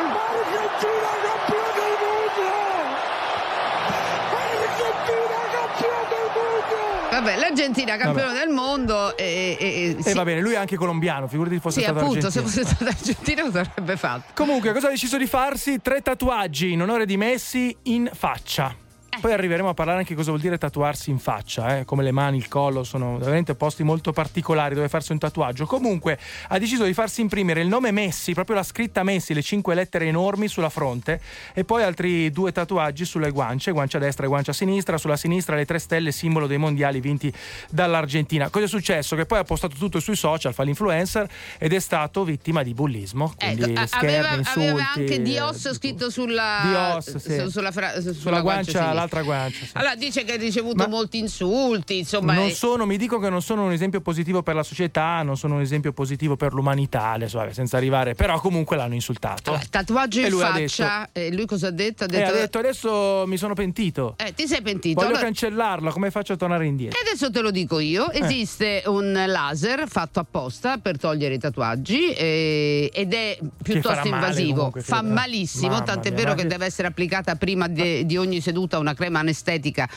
Vabbè, 7.53 7.61
l'Argentina 7.61 7.97
campione 7.97 8.33
del 8.33 8.49
mondo 8.49 9.15
e, 9.15 9.57
e- 9.59 9.95
e- 9.97 10.03
sì, 10.03 10.13
va 10.13 10.23
bene, 10.23 10.41
lui 10.41 10.53
è 10.53 10.57
anche 10.57 10.75
colombiano, 10.75 11.27
figurati 11.27 11.59
fosse 11.59 11.79
sì, 11.79 11.85
stato 11.85 11.99
appunto, 11.99 12.29
se 12.29 12.39
argentino. 12.39 12.65
fosse 12.65 12.75
stato 12.75 12.85
argentino 12.97 13.43
cosa 13.43 13.59
avrebbe 13.61 13.97
fatto? 13.97 14.31
Comunque, 14.33 14.73
cosa 14.73 14.87
ha 14.87 14.89
deciso 14.89 15.17
di 15.17 15.27
farsi? 15.27 15.79
Tre 15.81 16.01
tatuaggi 16.01 16.71
in 16.71 16.81
onore 16.81 17.05
di 17.05 17.17
Messi 17.17 17.75
in 17.83 18.09
faccia. 18.13 18.75
Poi 19.19 19.31
arriveremo 19.33 19.69
a 19.69 19.73
parlare 19.73 19.99
anche 19.99 20.15
cosa 20.15 20.29
vuol 20.29 20.41
dire 20.41 20.57
tatuarsi 20.57 21.09
in 21.09 21.19
faccia, 21.19 21.77
eh, 21.79 21.85
come 21.85 22.03
le 22.03 22.11
mani, 22.11 22.37
il 22.37 22.47
collo, 22.47 22.83
sono 22.83 23.17
veramente 23.17 23.55
posti 23.55 23.83
molto 23.83 24.11
particolari 24.11 24.75
dove 24.75 24.89
farsi 24.89 25.11
un 25.11 25.17
tatuaggio. 25.19 25.65
Comunque 25.65 26.19
ha 26.49 26.57
deciso 26.59 26.83
di 26.83 26.93
farsi 26.93 27.21
imprimere 27.21 27.61
il 27.61 27.67
nome 27.67 27.91
Messi, 27.91 28.33
proprio 28.33 28.55
la 28.55 28.63
scritta 28.63 29.03
Messi, 29.03 29.33
le 29.33 29.41
cinque 29.41 29.75
lettere 29.75 30.05
enormi 30.07 30.47
sulla 30.47 30.69
fronte 30.69 31.21
e 31.53 31.63
poi 31.63 31.83
altri 31.83 32.31
due 32.31 32.51
tatuaggi 32.51 33.05
sulle 33.05 33.31
guance, 33.31 33.71
guancia 33.71 33.97
destra 33.99 34.25
e 34.25 34.27
guancia 34.27 34.53
sinistra, 34.53 34.97
sulla 34.97 35.17
sinistra 35.17 35.55
le 35.55 35.65
tre 35.65 35.79
stelle, 35.79 36.11
simbolo 36.11 36.47
dei 36.47 36.57
mondiali 36.57 36.99
vinti 36.99 37.31
dall'Argentina. 37.69 38.49
Cosa 38.49 38.65
è 38.65 38.67
successo? 38.67 39.15
Che 39.15 39.25
poi 39.25 39.39
ha 39.39 39.43
postato 39.43 39.75
tutto 39.77 39.99
sui 39.99 40.15
social, 40.15 40.53
fa 40.53 40.63
l'influencer 40.63 41.27
ed 41.57 41.73
è 41.73 41.79
stato 41.79 42.23
vittima 42.23 42.63
di 42.63 42.73
bullismo. 42.73 43.33
Ecco, 43.37 43.79
a- 43.79 43.85
scherni, 43.87 44.07
aveva, 44.15 44.33
insulti, 44.35 44.69
aveva 44.69 44.91
anche 44.95 45.13
eh, 45.15 45.21
Dios 45.21 45.73
scritto 45.73 46.09
sulla, 46.09 46.61
Dios, 47.03 47.17
sì. 47.17 47.39
su- 47.39 47.49
sulla, 47.49 47.71
fra- 47.71 47.99
sulla 47.99 48.13
sulla 48.13 48.41
guancia, 48.41 48.71
sinistra. 48.71 48.93
L'altra 49.03 49.21
guancia. 49.21 49.65
sì. 49.65 49.71
Allora 49.73 49.95
dice 49.95 50.23
che 50.23 50.33
ha 50.33 50.37
ricevuto 50.37 50.87
molti 50.87 51.17
insulti, 51.19 51.97
insomma. 51.99 52.33
non 52.33 52.47
eh, 52.47 52.51
sono, 52.53 52.85
mi 52.85 52.97
dico 52.97 53.19
che 53.19 53.29
non 53.29 53.41
sono 53.41 53.65
un 53.65 53.71
esempio 53.71 54.01
positivo 54.01 54.41
per 54.43 54.55
la 54.55 54.63
società, 54.63 55.21
non 55.23 55.37
sono 55.37 55.55
un 55.55 55.61
esempio 55.61 55.91
positivo 55.93 56.35
per 56.35 56.53
l'umanità, 56.53 57.11
adesso, 57.11 57.37
vabbè, 57.37 57.53
senza 57.53 57.77
arrivare, 57.77 58.15
però 58.15 58.39
comunque 58.39 58.75
l'hanno 58.77 58.93
insultato. 58.95 59.59
tatuaggio 59.69 60.19
E 60.19 60.23
in 60.23 60.29
lui 60.29 60.41
ha 60.43 60.51
faccia. 60.51 61.09
e 61.11 61.31
lui 61.33 61.45
cosa 61.45 61.67
ha 61.67 61.71
detto? 61.71 62.03
Ha 62.05 62.07
detto, 62.07 62.29
ha 62.29 62.33
detto 62.33 62.57
adesso 62.59 63.23
mi 63.27 63.37
sono 63.37 63.53
pentito. 63.53 64.15
eh, 64.17 64.33
ti 64.33 64.47
sei 64.47 64.61
pentito. 64.61 64.95
Voglio 64.95 65.07
Allora- 65.09 65.23
cancellarla, 65.25 65.91
come 65.91 66.11
faccio 66.11 66.33
a 66.33 66.35
tornare 66.35 66.65
indietro? 66.65 66.97
E 66.99 67.01
adesso 67.07 67.29
te 67.31 67.41
lo 67.41 67.51
dico 67.51 67.79
io, 67.79 68.09
Eh. 68.11 68.23
esiste 68.23 68.83
un 68.87 69.11
laser 69.27 69.87
fatto 69.87 70.19
apposta 70.19 70.77
per 70.77 70.97
togliere 70.97 71.35
i 71.35 71.39
tatuaggi 71.39 72.11
eh, 72.13 72.89
ed 72.93 73.13
è 73.13 73.37
piuttosto 73.61 73.89
male 74.09 74.09
invasivo, 74.09 74.55
comunque, 74.55 74.81
fa 74.81 75.01
malissimo, 75.01 75.69
Mamma 75.69 75.83
tant'è 75.83 76.09
mia, 76.09 76.17
vero 76.17 76.29
ma 76.29 76.35
che 76.35 76.41
che- 76.43 76.47
deve 76.47 76.65
essere 76.65 76.87
applicata 76.87 77.35
prima 77.35 77.67
de- 77.67 78.05
di 78.05 78.17
ogni 78.17 78.41
seduta 78.41 78.77
una 78.79 78.92
crema 78.93 79.19
anestetica 79.19 79.87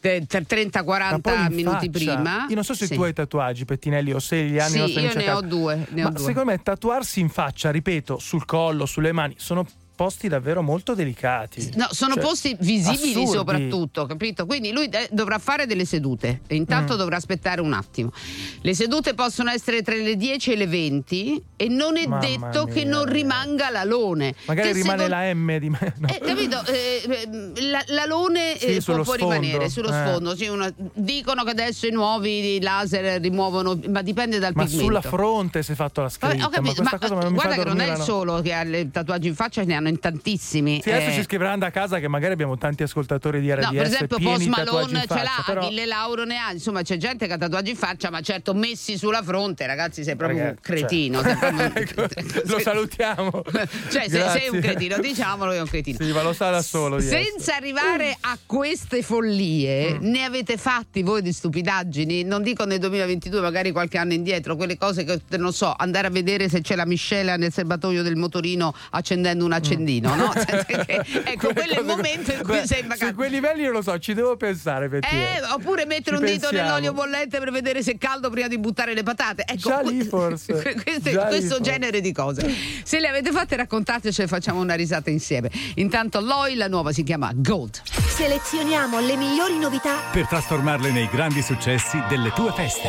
eh, 0.00 0.24
per 0.28 0.44
Ma 0.48 1.18
poi 1.18 1.32
30-40 1.34 1.46
in 1.50 1.54
minuti 1.54 1.90
faccia. 1.90 1.90
prima. 2.14 2.46
Io 2.48 2.54
non 2.54 2.64
so 2.64 2.74
se 2.74 2.86
Sì. 2.86 2.94
tu 2.94 3.02
hai 3.02 3.12
tatuaggi, 3.12 3.64
Pettinelli, 3.64 4.12
o 4.12 4.18
se 4.18 4.42
gli 4.44 4.58
anni 4.58 4.86
Sì, 4.88 4.98
io 5.00 5.14
ne 5.14 5.30
ho 5.30 5.40
due, 5.40 5.86
ne 5.90 6.00
ho 6.02 6.04
Ma 6.08 6.10
due. 6.10 6.26
secondo 6.26 6.50
me 6.50 6.58
tatuarsi 6.62 7.20
in 7.20 7.28
faccia, 7.30 7.70
ripeto, 7.70 8.18
sul 8.18 8.44
collo, 8.44 8.84
sulle 8.86 9.12
mani, 9.12 9.34
sono 9.38 9.66
posti 9.94 10.28
davvero 10.28 10.62
molto 10.62 10.94
delicati. 10.94 11.70
No, 11.76 11.86
sono 11.90 12.14
Cioè, 12.14 12.22
posti 12.22 12.56
visibili 12.60 13.12
assurdi. 13.22 13.26
soprattutto, 13.26 14.06
capito? 14.06 14.46
Quindi 14.46 14.72
lui 14.72 14.88
de- 14.88 15.08
dovrà 15.12 15.38
fare 15.38 15.66
delle 15.66 15.84
sedute 15.84 16.40
e 16.46 16.54
intanto 16.56 16.94
Mm. 16.94 16.96
dovrà 16.98 17.16
aspettare 17.16 17.60
un 17.60 17.72
attimo. 17.72 18.12
Le 18.60 18.74
sedute 18.74 19.14
possono 19.14 19.50
essere 19.50 19.82
tra 19.82 19.94
le 19.94 20.16
10 20.16 20.52
e 20.52 20.56
le 20.56 20.66
20 20.66 21.42
e 21.56 21.68
non 21.68 21.96
è 21.96 22.06
Mamma 22.06 22.20
detto 22.26 22.64
che 22.66 22.84
mia, 22.84 22.96
non 22.96 23.04
rimanga 23.06 23.70
l'alone. 23.70 24.34
Magari 24.46 24.68
che 24.68 24.74
rimane 24.74 25.02
secondo- 25.04 25.14
la 25.24 25.34
M 25.34 25.58
di 25.58 25.70
me. 25.70 25.94
no. 25.98 26.08
Eh, 26.08 26.18
capito? 26.20 26.64
Eh, 26.66 27.02
eh, 27.08 27.62
la- 27.68 27.84
l'alone 27.88 28.56
Sì, 28.58 28.66
eh, 28.66 28.80
può, 28.82 29.02
può 29.02 29.14
rimanere 29.14 29.68
sullo 29.68 29.88
Eh. 29.88 29.92
sfondo. 29.92 30.34
sì, 30.36 30.46
una- 30.48 30.72
dicono 30.92 31.44
che 31.44 31.50
adesso 31.50 31.86
i 31.86 31.90
nuovi 31.92 32.60
laser 32.60 33.20
rimuovono, 33.20 33.78
ma 33.88 34.02
dipende 34.02 34.38
dal 34.38 34.52
Ma 34.54 34.62
pigmento. 34.64 34.84
sulla 34.86 35.00
fronte 35.00 35.62
si 35.62 35.72
è 35.72 35.74
fatto 35.74 36.02
la 36.02 36.08
scritta. 36.08 36.28
Vabbè, 36.28 36.44
ho 36.44 36.48
capito, 36.48 36.82
ma 36.82 36.90
ma, 37.20 37.28
guarda 37.30 37.54
che 37.56 37.64
non 37.64 37.80
è 37.80 37.90
il 37.92 37.98
solo 38.02 38.40
che 38.40 38.52
ha 38.52 38.62
i 38.62 38.90
tatuaggi 38.90 39.28
in 39.28 39.34
faccia, 39.34 39.62
ne 39.62 39.74
hanno 39.74 39.83
in 39.88 39.98
tantissimi. 39.98 40.80
Sì, 40.82 40.90
adesso 40.90 41.10
eh. 41.10 41.14
ci 41.14 41.22
scriveranno 41.22 41.58
da 41.58 41.70
casa 41.70 41.98
che 41.98 42.08
magari 42.08 42.32
abbiamo 42.32 42.56
tanti 42.58 42.82
ascoltatori 42.82 43.40
di 43.40 43.52
RDS 43.52 43.64
No, 43.64 43.70
per 43.72 43.82
esempio 43.82 44.18
Post 44.18 44.46
Malone 44.46 45.00
ce 45.00 45.06
faccia, 45.06 45.22
l'ha, 45.22 45.42
però... 45.46 45.60
Achille 45.62 45.86
Lauro 45.86 46.24
ne 46.24 46.36
ha, 46.38 46.52
insomma 46.52 46.82
c'è 46.82 46.96
gente 46.96 47.26
che 47.26 47.32
ha 47.32 47.38
tatuaggi 47.38 47.70
in 47.70 47.76
faccia, 47.76 48.10
ma 48.10 48.20
certo 48.20 48.54
messi 48.54 48.96
sulla 48.98 49.22
fronte, 49.22 49.66
ragazzi 49.66 50.02
sei 50.04 50.16
proprio 50.16 50.38
un 50.38 50.44
Ragazzi, 50.46 50.60
cretino. 50.62 51.22
cioè. 51.22 51.36
proprio 51.36 51.64
un- 51.66 51.72
Ecco, 52.14 52.42
lo 52.44 52.58
salutiamo. 52.58 53.42
Cioè 53.90 54.08
sei, 54.08 54.28
sei 54.30 54.48
un 54.50 54.60
cretino, 54.60 54.98
diciamolo 54.98 55.50
che 55.52 55.56
è 55.56 55.60
un 55.60 55.66
cretino. 55.68 55.98
Sì, 56.00 56.12
ma 56.12 56.22
lo 56.22 56.32
sa 56.32 56.50
da 56.50 56.62
solo. 56.62 56.98
di 56.98 57.04
essere. 57.06 57.24
Senza 57.24 57.56
arrivare 57.56 58.16
a 58.20 58.36
queste 58.46 59.02
follie, 59.02 59.94
Mm. 59.94 60.10
ne 60.10 60.24
avete 60.24 60.56
fatti 60.56 61.02
voi 61.02 61.22
di 61.22 61.32
stupidaggini? 61.32 62.22
Non 62.24 62.42
dico 62.42 62.64
nel 62.64 62.78
2022, 62.78 63.40
magari 63.40 63.70
qualche 63.72 63.98
anno 63.98 64.12
indietro, 64.12 64.56
quelle 64.56 64.76
cose 64.76 65.04
che 65.04 65.20
non 65.36 65.52
so, 65.52 65.72
andare 65.76 66.06
a 66.06 66.10
vedere 66.10 66.48
se 66.48 66.60
c'è 66.60 66.74
la 66.76 66.86
miscela 66.86 67.36
nel 67.36 67.52
serbatoio 67.52 68.02
del 68.02 68.16
motorino 68.16 68.74
accendendo 68.90 69.44
un 69.44 69.52
accendino, 69.74 70.14
no? 70.14 70.32
ecco, 71.24 71.52
quello 71.52 71.72
è 71.74 71.78
il 71.80 71.84
momento 71.84 72.32
in 72.32 72.42
cui 72.42 72.60
Beh, 72.60 72.66
sei 72.66 72.78
in 72.78 72.84
Su 72.84 72.88
vacanza. 72.90 73.14
quei 73.14 73.30
livelli 73.30 73.62
non 73.64 73.72
lo 73.72 73.82
so, 73.82 73.98
ci 73.98 74.14
devo 74.14 74.36
pensare. 74.36 74.88
Pettinelli. 74.88 75.36
Eh, 75.36 75.52
oppure 75.52 75.86
mettere 75.86 76.16
Ci 76.16 76.22
un 76.22 76.28
dito 76.28 76.48
pensiamo. 76.48 76.68
nell'olio 76.68 76.92
bollente 76.92 77.38
per 77.38 77.50
vedere 77.50 77.82
se 77.82 77.92
è 77.92 77.98
caldo 77.98 78.30
prima 78.30 78.48
di 78.48 78.58
buttare 78.58 78.94
le 78.94 79.02
patate. 79.02 79.44
Ecco, 79.46 79.68
Già 79.68 79.80
lì 79.80 80.02
forse. 80.04 80.52
questo, 80.82 81.10
Già 81.10 81.22
lì 81.24 81.28
questo 81.28 81.56
forse. 81.56 81.70
genere 81.70 82.00
di 82.00 82.12
cose. 82.12 82.54
Se 82.84 83.00
le 83.00 83.08
avete 83.08 83.30
fatte 83.30 83.56
raccontateci 83.56 84.22
e 84.22 84.26
facciamo 84.26 84.60
una 84.60 84.74
risata 84.74 85.10
insieme. 85.10 85.50
Intanto 85.76 86.20
Loi, 86.20 86.54
la 86.54 86.68
nuova 86.68 86.92
si 86.92 87.02
chiama 87.02 87.30
Gold. 87.34 87.82
Selezioniamo 87.84 89.00
le 89.00 89.16
migliori 89.16 89.58
novità. 89.58 89.96
Per 90.12 90.26
trasformarle 90.26 90.90
nei 90.90 91.08
grandi 91.10 91.42
successi 91.42 92.00
delle 92.08 92.30
tue 92.32 92.52
feste. 92.52 92.88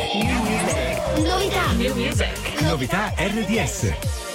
Novità. 1.22 1.72
New 1.72 1.94
music. 1.94 2.60
Novità 2.60 3.12
RDS. 3.16 4.34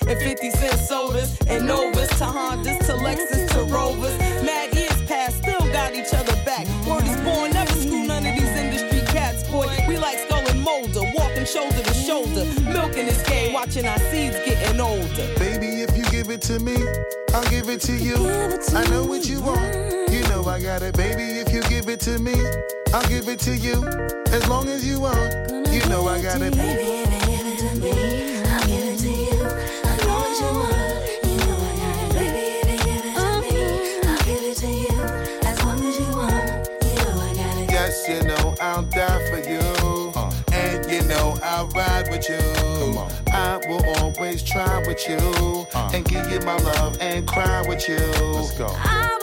and 0.07 0.19
50 0.19 0.49
cent 0.51 0.79
sodas 0.79 1.37
and 1.47 1.65
Novas 1.65 2.09
to 2.19 2.25
Hondas 2.25 2.79
to 2.85 2.93
Lexus 2.93 3.49
to 3.53 3.63
Rovers. 3.73 4.17
Mad 4.43 4.73
years 4.73 5.01
past, 5.07 5.37
still 5.37 5.59
got 5.71 5.93
each 5.93 6.13
other 6.13 6.35
back. 6.43 6.67
Word 6.87 7.03
is 7.05 7.19
born, 7.21 7.51
never 7.51 7.73
screw 7.73 8.05
none 8.05 8.25
of 8.25 8.35
these 8.35 8.55
industry 8.55 9.01
cats, 9.13 9.47
boy. 9.49 9.67
We 9.87 9.97
like 9.97 10.19
skull 10.19 10.47
and 10.47 10.61
molder, 10.61 11.11
walking 11.15 11.45
shoulder 11.45 11.83
to 11.83 11.93
shoulder, 11.93 12.45
milking 12.63 13.05
this 13.05 13.21
game, 13.27 13.53
watching 13.53 13.85
our 13.85 13.99
seeds 14.11 14.37
getting 14.45 14.79
older. 14.79 15.27
Baby, 15.37 15.81
if 15.81 15.95
you 15.97 16.03
give 16.05 16.29
it 16.29 16.41
to 16.43 16.59
me, 16.59 16.75
I'll 17.33 17.49
give 17.49 17.69
it 17.69 17.81
to 17.81 17.93
you. 17.93 18.15
I 18.75 18.85
know 18.89 19.05
what 19.05 19.27
you 19.27 19.41
want. 19.41 19.91
You 20.11 20.21
know 20.27 20.43
I 20.45 20.59
got 20.61 20.81
it, 20.81 20.97
baby. 20.97 21.23
If 21.39 21.53
you 21.53 21.61
give 21.63 21.87
it 21.87 21.99
to 22.01 22.19
me, 22.19 22.35
I'll 22.93 23.07
give 23.07 23.29
it 23.29 23.39
to 23.41 23.55
you. 23.55 23.85
As 24.27 24.47
long 24.49 24.67
as 24.67 24.85
you 24.85 24.99
want, 24.99 25.49
you 25.71 25.87
know 25.87 26.07
I 26.07 26.21
got 26.21 26.41
it. 26.41 26.55
Baby, 26.55 27.03
if 27.05 27.29
you 27.29 27.37
give 27.37 27.47
it 27.47 27.59
to 27.59 27.79
me, 27.79 28.20
know 41.61 41.67
I'll 41.67 41.67
ride 41.69 42.09
with 42.09 42.29
you. 42.29 42.37
I 43.31 43.57
will 43.67 43.85
always 43.99 44.43
try 44.43 44.79
with 44.85 45.07
you. 45.07 45.17
uh. 45.73 45.91
And 45.93 46.05
give 46.05 46.31
you 46.31 46.39
my 46.41 46.57
love 46.57 46.97
and 47.01 47.27
cry 47.27 47.61
with 47.67 47.87
you. 47.87 47.97
Let's 47.97 48.57
go. 48.57 48.67
I 48.69 49.20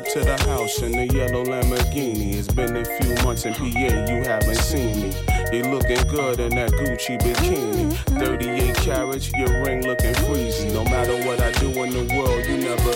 up 0.00 0.06
to 0.06 0.20
the 0.20 0.36
house 0.48 0.80
in 0.80 0.92
the 0.92 1.06
yellow 1.12 1.44
Lamborghini. 1.44 2.34
It's 2.34 2.48
been 2.48 2.74
a 2.74 2.84
few 2.84 3.14
months 3.22 3.44
in 3.44 3.52
PA, 3.52 3.66
you 3.68 4.22
haven't 4.24 4.56
seen 4.56 5.02
me. 5.02 5.12
You 5.52 5.64
looking 5.64 6.06
good 6.08 6.40
in 6.40 6.54
that 6.56 6.70
Gucci 6.72 7.20
bikini. 7.20 7.92
Mm-hmm. 7.92 8.18
38 8.18 8.76
carats, 8.76 9.30
your 9.32 9.62
ring 9.62 9.86
looking 9.86 10.14
freezy. 10.24 10.72
No 10.72 10.84
matter 10.84 11.16
what 11.26 11.40
I 11.40 11.52
do 11.52 11.68
in 11.84 11.90
the 11.90 12.14
world, 12.16 12.46
you 12.46 12.56
never 12.56 12.92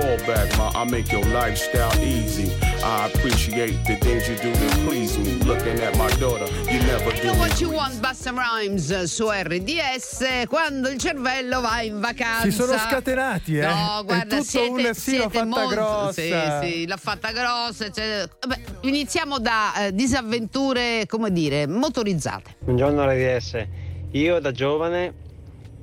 leave 0.00 0.18
me. 0.18 0.24
Fall 0.24 0.34
back, 0.34 0.56
ma, 0.56 0.70
I 0.74 0.84
make 0.84 1.10
your 1.12 1.24
lifestyle 1.26 1.92
easy. 2.02 2.50
I 2.82 3.06
appreciate 3.12 3.84
the 3.84 3.96
things 3.96 4.28
you 4.28 4.36
do 4.36 4.52
to 4.52 4.76
please 4.86 5.18
me. 5.18 5.34
Looking 5.44 5.78
at 5.80 5.96
my 5.96 6.08
daughter, 6.18 6.46
you 6.70 6.80
never 6.80 7.10
You 7.14 7.22
do 7.22 7.26
know 7.28 7.32
me 7.34 7.38
what 7.40 7.60
you 7.60 7.70
want, 7.70 8.00
Bassa 8.00 8.30
Rhymes 8.32 9.02
su 9.04 9.28
RDS 9.30 10.44
quando 10.48 10.88
il 10.88 10.98
cervello 10.98 11.60
va 11.60 11.82
in 11.82 12.00
vacanza. 12.00 12.42
Si 12.42 12.52
sono 12.52 12.76
scatenati, 12.78 13.58
eh? 13.58 13.66
No, 13.66 14.00
È 14.00 14.04
guarda, 14.04 14.36
tutto 14.36 14.42
siete, 14.42 14.68
un 14.88 14.94
sì, 14.94 15.00
siete 15.10 15.28
fatta 15.28 15.44
molto- 15.44 15.68
grossa. 15.68 16.12
Sì, 16.12 16.32
sì, 16.70 16.86
l'ha 16.86 16.96
fatta 16.96 17.32
grossa. 17.32 17.90
cioè, 17.90 18.28
vabbè, 18.40 18.60
iniziamo 18.82 19.38
da 19.38 19.86
eh, 19.86 19.94
disavventure, 19.94 21.04
come 21.06 21.32
dire, 21.32 21.66
motorizzate. 21.66 22.56
Buongiorno 22.60 23.04
RDS. 23.10 23.66
Io 24.12 24.38
da 24.38 24.52
giovane, 24.52 25.12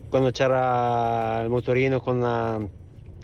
quando 0.10 0.32
c'era 0.32 1.42
il 1.42 1.50
motorino 1.50 2.00
con 2.00 2.20
la, 2.20 2.60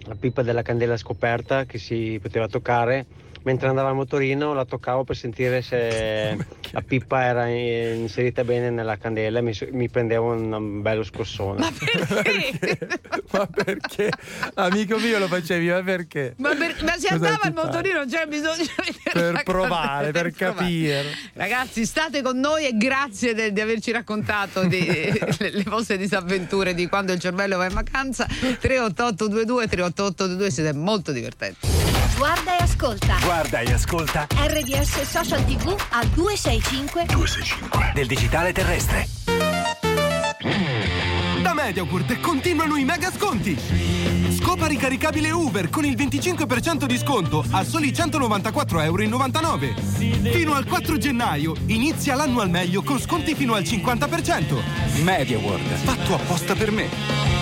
la 0.06 0.16
pipa 0.16 0.42
della 0.42 0.62
candela 0.62 0.98
scoperta 0.98 1.66
che 1.66 1.78
si 1.78 2.20
poteva 2.22 2.48
toccare, 2.48 3.06
mentre 3.44 3.68
andava 3.68 3.90
il 3.90 3.96
motorino 3.96 4.54
la 4.54 4.66
toccavo 4.66 5.04
per 5.04 5.16
sentire 5.16 5.62
se 5.62 6.38
la 6.72 6.82
pipa 6.82 7.24
era 7.24 7.48
in- 7.48 8.02
inserita 8.02 8.44
bene 8.44 8.70
nella 8.70 8.98
candela 8.98 9.40
e 9.40 9.42
mi, 9.42 9.58
mi 9.72 9.90
prendevo 9.90 10.32
un 10.34 10.82
bello 10.82 11.04
scossone. 11.04 11.60
Ma 13.32 13.46
perché? 13.48 14.12
Amico 14.56 14.98
mio 15.00 15.18
lo 15.20 15.28
facevi, 15.28 15.70
ma 15.70 15.82
perché? 15.82 16.34
Ma, 16.38 16.50
per- 16.56 16.84
ma 16.84 16.92
se 16.98 17.08
Cosa 17.10 17.14
andava 17.14 17.38
pare? 17.38 17.54
motorino 17.54 17.98
non 18.00 18.10
c'era 18.10 18.26
bisogno 18.26 18.56
di 18.64 18.70
vedere 19.14 19.32
Per 19.34 19.44
provare, 19.44 20.12
candela, 20.12 20.24
per 20.24 20.32
capire. 20.34 21.04
Ragazzi, 21.34 21.86
state 21.86 22.22
con 22.22 22.38
noi 22.40 22.66
e 22.68 22.76
grazie 22.78 23.34
de- 23.34 23.52
di 23.54 23.62
averci 23.62 23.92
raccontato 23.92 24.64
di- 24.66 24.86
le, 25.40 25.50
le 25.52 25.64
vostre 25.66 25.98
disavventure 25.98 26.74
di 26.74 26.88
quando 26.88 27.14
il 27.14 27.20
cervello 27.20 27.58
va 27.58 27.66
in 27.68 27.74
vacanza. 27.74 28.26
38822 28.28 29.68
38822 29.68 30.52
siete 30.52 30.74
molto 30.74 31.12
divertenti. 31.12 31.81
Guarda 32.22 32.56
e 32.56 32.62
ascolta. 32.62 33.18
Guarda 33.24 33.60
e 33.62 33.74
ascolta 33.74 34.28
RDS 34.30 35.02
Social 35.10 35.44
TV 35.44 35.76
al 35.90 36.06
265 36.10 37.08
del 37.96 38.06
digitale 38.06 38.54
terrestre. 38.54 39.08
Da 41.42 41.54
MediaWorld 41.56 42.20
continuano 42.20 42.76
i 42.76 42.84
mega 42.84 43.10
sconti! 43.12 43.58
Scopa 44.40 44.68
ricaricabile 44.68 45.32
Uber 45.32 45.72
con 45.72 45.84
il 45.84 45.96
25% 45.96 46.86
di 46.86 47.00
sconto 47.00 47.44
a 47.50 47.64
soli 47.64 47.90
194,99 47.90 48.84
euro. 48.84 50.32
Fino 50.32 50.54
al 50.54 50.66
4 50.66 50.98
gennaio 51.00 51.56
inizia 51.66 52.14
l'anno 52.14 52.42
al 52.42 52.52
meglio 52.52 52.84
con 52.84 53.00
sconti 53.00 53.34
fino 53.34 53.56
al 53.56 53.64
50%. 53.64 54.62
MediaWorld. 55.02 55.74
Fatto 55.74 56.14
apposta 56.14 56.54
per 56.54 56.70
me. 56.70 57.41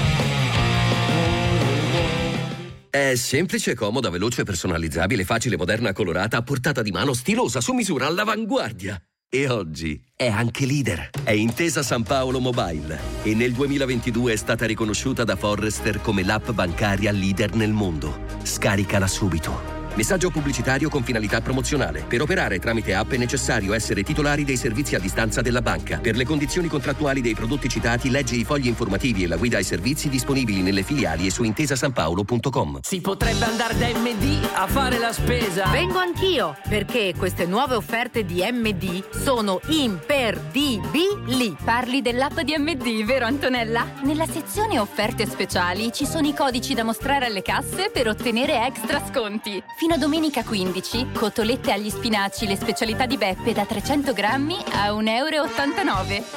È 2.92 3.14
semplice, 3.14 3.76
comoda, 3.76 4.10
veloce, 4.10 4.44
personalizzabile, 4.44 5.24
facile, 5.24 5.56
moderna, 5.56 5.94
colorata, 5.94 6.38
a 6.38 6.42
portata 6.42 6.82
di 6.82 6.90
mano, 6.90 7.14
stilosa, 7.14 7.62
su 7.62 7.74
misura, 7.74 8.08
all'avanguardia. 8.08 9.00
E 9.32 9.48
oggi 9.48 10.02
è 10.16 10.28
anche 10.28 10.66
leader. 10.66 11.12
È 11.24 11.30
Intesa 11.30 11.84
San 11.84 12.02
Paolo 12.02 12.40
Mobile 12.40 13.00
e 13.22 13.36
nel 13.36 13.52
2022 13.52 14.34
è 14.34 14.36
stata 14.36 14.66
riconosciuta 14.66 15.24
da 15.24 15.36
Forrester 15.36 16.02
come 16.02 16.24
l'app 16.24 16.50
bancaria 16.50 17.12
leader 17.12 17.54
nel 17.54 17.74
mondo. 17.74 18.26
Scaricala 18.42 19.06
subito. 19.06 19.79
Messaggio 20.00 20.30
pubblicitario 20.30 20.88
con 20.88 21.04
finalità 21.04 21.42
promozionale. 21.42 22.06
Per 22.08 22.22
operare 22.22 22.58
tramite 22.58 22.94
app 22.94 23.12
è 23.12 23.18
necessario 23.18 23.74
essere 23.74 24.02
titolari 24.02 24.46
dei 24.46 24.56
servizi 24.56 24.96
a 24.96 25.00
distanza 25.00 25.42
della 25.42 25.62
banca. 25.62 25.98
Per 25.98 26.16
le 26.16 26.24
condizioni 26.24 26.70
contrattuali 26.70 27.20
dei 27.20 27.36
prodotti 27.36 27.68
citati, 27.68 28.10
leggi 28.10 28.40
i 28.40 28.46
fogli 28.46 28.68
informativi 28.68 29.24
e 29.24 29.28
la 29.28 29.36
guida 29.36 29.58
ai 29.58 29.66
servizi 29.66 30.08
disponibili 30.08 30.62
nelle 30.62 30.84
filiali 30.84 31.26
e 31.26 31.32
su 31.32 31.44
intesasanpaolo.com. 31.44 32.80
Si 32.84 33.02
potrebbe 33.02 33.44
andare 33.44 33.78
da 33.78 33.88
MD 33.90 34.40
a 34.54 34.68
fare 34.68 35.00
la 35.00 35.12
spesa. 35.12 35.66
Vengo 35.66 35.98
anch'io, 35.98 36.56
perché 36.70 37.14
queste 37.18 37.46
nuove 37.46 37.76
offerte 37.76 38.24
di 38.24 38.42
MD 38.50 39.04
sono 39.10 39.60
imperdibili. 39.68 41.58
Parli 41.62 42.02
dell'app 42.02 42.40
di 42.40 42.56
MD, 42.58 43.04
vero 43.04 43.26
Antonella? 43.26 43.86
Nella 44.04 44.28
sezione 44.28 44.80
offerte 44.80 45.26
speciali 45.26 45.92
ci 45.92 46.06
sono 46.06 46.26
i 46.26 46.34
codici 46.34 46.74
da 46.74 46.86
mostrare 46.86 47.26
alle 47.26 47.42
casse 47.42 47.90
per 47.92 48.08
ottenere 48.08 48.66
extra 48.66 49.04
sconti. 49.06 49.62
Fino 49.76 49.89
a 49.92 49.98
domenica 49.98 50.44
15, 50.44 51.08
cotolette 51.14 51.72
agli 51.72 51.90
spinaci, 51.90 52.46
le 52.46 52.56
specialità 52.56 53.06
di 53.06 53.18
Beppe 53.18 53.54
da 53.54 53.66
300 53.66 54.14
grammi 54.14 54.56
a 54.74 54.92
1,89 54.92 55.06
euro. 55.08 55.48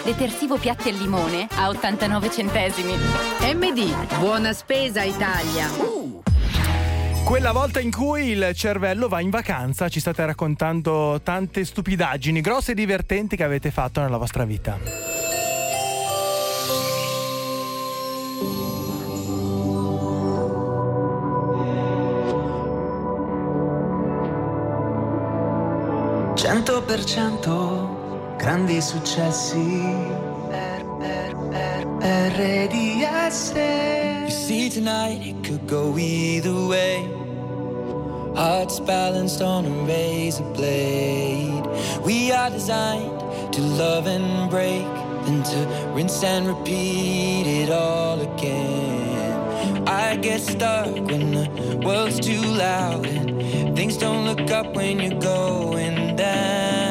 Detersivo 0.05 0.57
piatti 0.57 0.89
al 0.89 0.97
limone 0.97 1.49
a 1.57 1.69
89 1.69 2.31
centesimi. 2.31 2.93
MD, 3.55 4.19
buona 4.19 4.53
spesa 4.53 5.03
Italia. 5.03 5.67
Quella 7.25 7.53
volta 7.53 7.81
in 7.81 7.91
cui 7.91 8.29
il 8.29 8.51
cervello 8.55 9.09
va 9.09 9.21
in 9.21 9.31
vacanza, 9.31 9.89
ci 9.89 10.01
state 10.01 10.25
raccontando 10.27 11.21
tante 11.23 11.65
stupidaggini 11.65 12.41
grosse 12.41 12.73
e 12.73 12.75
divertenti 12.75 13.37
che 13.37 13.45
avete 13.45 13.71
fatto 13.71 14.01
nella 14.01 14.19
vostra 14.19 14.45
vita. 14.45 15.42
Cento 26.83 26.95
per 26.95 27.05
cento 27.05 28.35
grandi 28.39 28.81
successi. 28.81 29.83
Per, 30.49 30.85
per, 30.99 31.37
per 32.01 32.33
RDS 32.67 33.53
You 34.25 34.31
see 34.31 34.69
tonight 34.69 35.25
it 35.25 35.45
could 35.45 35.67
go 35.69 35.97
either 35.97 36.53
way. 36.67 37.09
Hearts 38.35 38.81
balanced 38.81 39.43
on 39.43 39.65
a 39.65 39.71
razor 39.87 40.43
blade. 40.55 41.65
We 42.05 42.33
are 42.33 42.51
designed 42.51 43.53
to 43.53 43.61
love 43.61 44.09
and 44.09 44.51
break 44.51 44.87
Then 45.25 45.45
to 45.45 45.93
rinse 45.95 46.25
and 46.25 46.49
repeat 46.49 47.47
it 47.47 47.71
all 47.71 48.21
again. 48.21 49.87
I 49.87 50.17
get 50.17 50.41
stuck 50.41 50.93
when 50.95 51.31
the 51.31 51.81
world's 51.85 52.19
too 52.19 52.43
loud 52.43 53.32
things 53.77 53.97
don't 53.97 54.25
look 54.25 54.51
up 54.51 54.75
when 54.75 55.01
you're 55.01 55.21
going 55.21 56.17
down. 56.17 56.82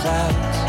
Clouds. 0.00 0.59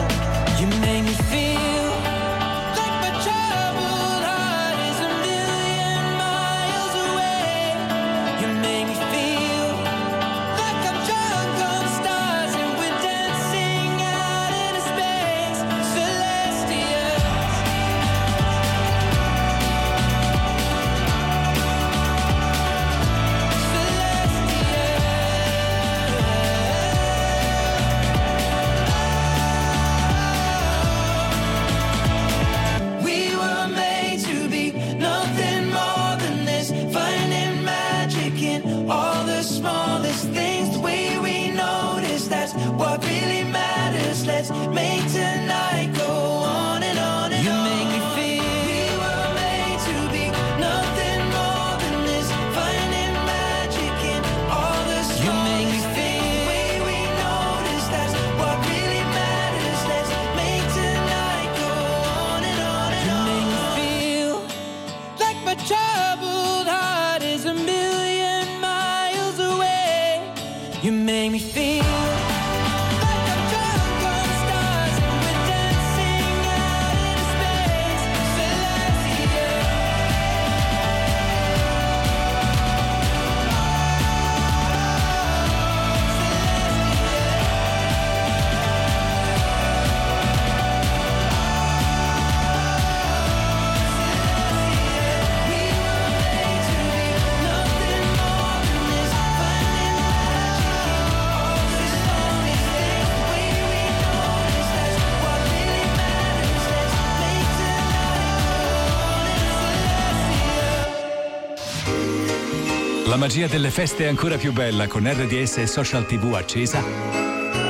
La 113.11 113.17
magia 113.17 113.45
delle 113.45 113.71
feste 113.71 114.05
è 114.05 114.07
ancora 114.07 114.37
più 114.37 114.53
bella 114.53 114.87
con 114.87 115.05
RDS 115.05 115.57
e 115.57 115.67
Social 115.67 116.05
TV 116.05 116.33
accesa. 116.33 116.81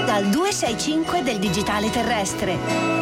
Dal 0.05 0.27
265 0.29 1.23
del 1.23 1.39
digitale 1.39 1.89
terrestre. 1.89 3.00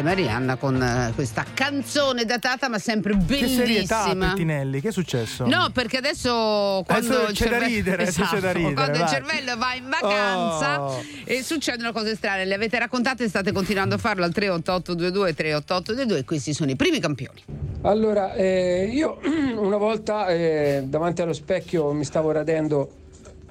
invece 0.00 0.02
Marianna 0.02 0.56
con 0.56 0.82
eh, 0.82 1.12
questa 1.14 1.44
canzone 1.52 2.24
datata 2.24 2.68
ma 2.68 2.78
sempre 2.78 3.14
bellissima. 3.14 3.62
Che 3.62 3.66
serietà, 3.66 4.14
Pettinelli, 4.14 4.80
che 4.80 4.88
è 4.88 4.92
successo? 4.92 5.46
No, 5.46 5.70
perché 5.72 5.98
adesso 5.98 6.80
eh, 6.80 6.84
quando 6.84 7.14
adesso 7.14 7.26
c'è, 7.26 7.34
cervello... 7.34 7.60
da 7.60 7.66
ridere, 7.66 8.02
esatto, 8.04 8.34
c'è 8.34 8.40
da 8.40 8.50
esatto, 8.50 8.56
ridere, 8.56 8.74
quando 8.74 8.98
vai. 8.98 9.02
il 9.02 9.08
cervello 9.08 9.56
va 9.56 9.74
in 9.74 9.88
vacanza 9.88 10.82
oh. 10.82 11.02
e 11.24 11.42
succedono 11.42 11.92
cose 11.92 12.16
strane, 12.16 12.44
le 12.44 12.54
avete 12.54 12.78
raccontate 12.78 13.24
e 13.24 13.28
state 13.28 13.52
continuando 13.52 13.94
a 13.94 13.98
farlo 13.98 14.24
al 14.24 14.32
38822 14.32 15.34
38822 15.34 16.18
e 16.18 16.24
questi 16.24 16.52
sono 16.52 16.70
i 16.70 16.76
primi 16.76 16.98
campioni. 16.98 17.42
Allora, 17.82 18.34
eh, 18.34 18.88
io 18.90 19.18
una 19.56 19.76
volta 19.76 20.28
eh, 20.28 20.84
davanti 20.86 21.22
allo 21.22 21.32
specchio 21.32 21.92
mi 21.92 22.04
stavo 22.04 22.30
radendo 22.32 22.92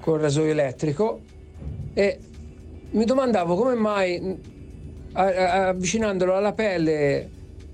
col 0.00 0.20
rasoio 0.20 0.50
elettrico 0.50 1.20
e 1.92 2.18
mi 2.92 3.04
domandavo 3.04 3.54
come 3.54 3.74
mai 3.74 4.58
avvicinandolo 5.12 6.36
alla 6.36 6.52
pelle 6.52 7.28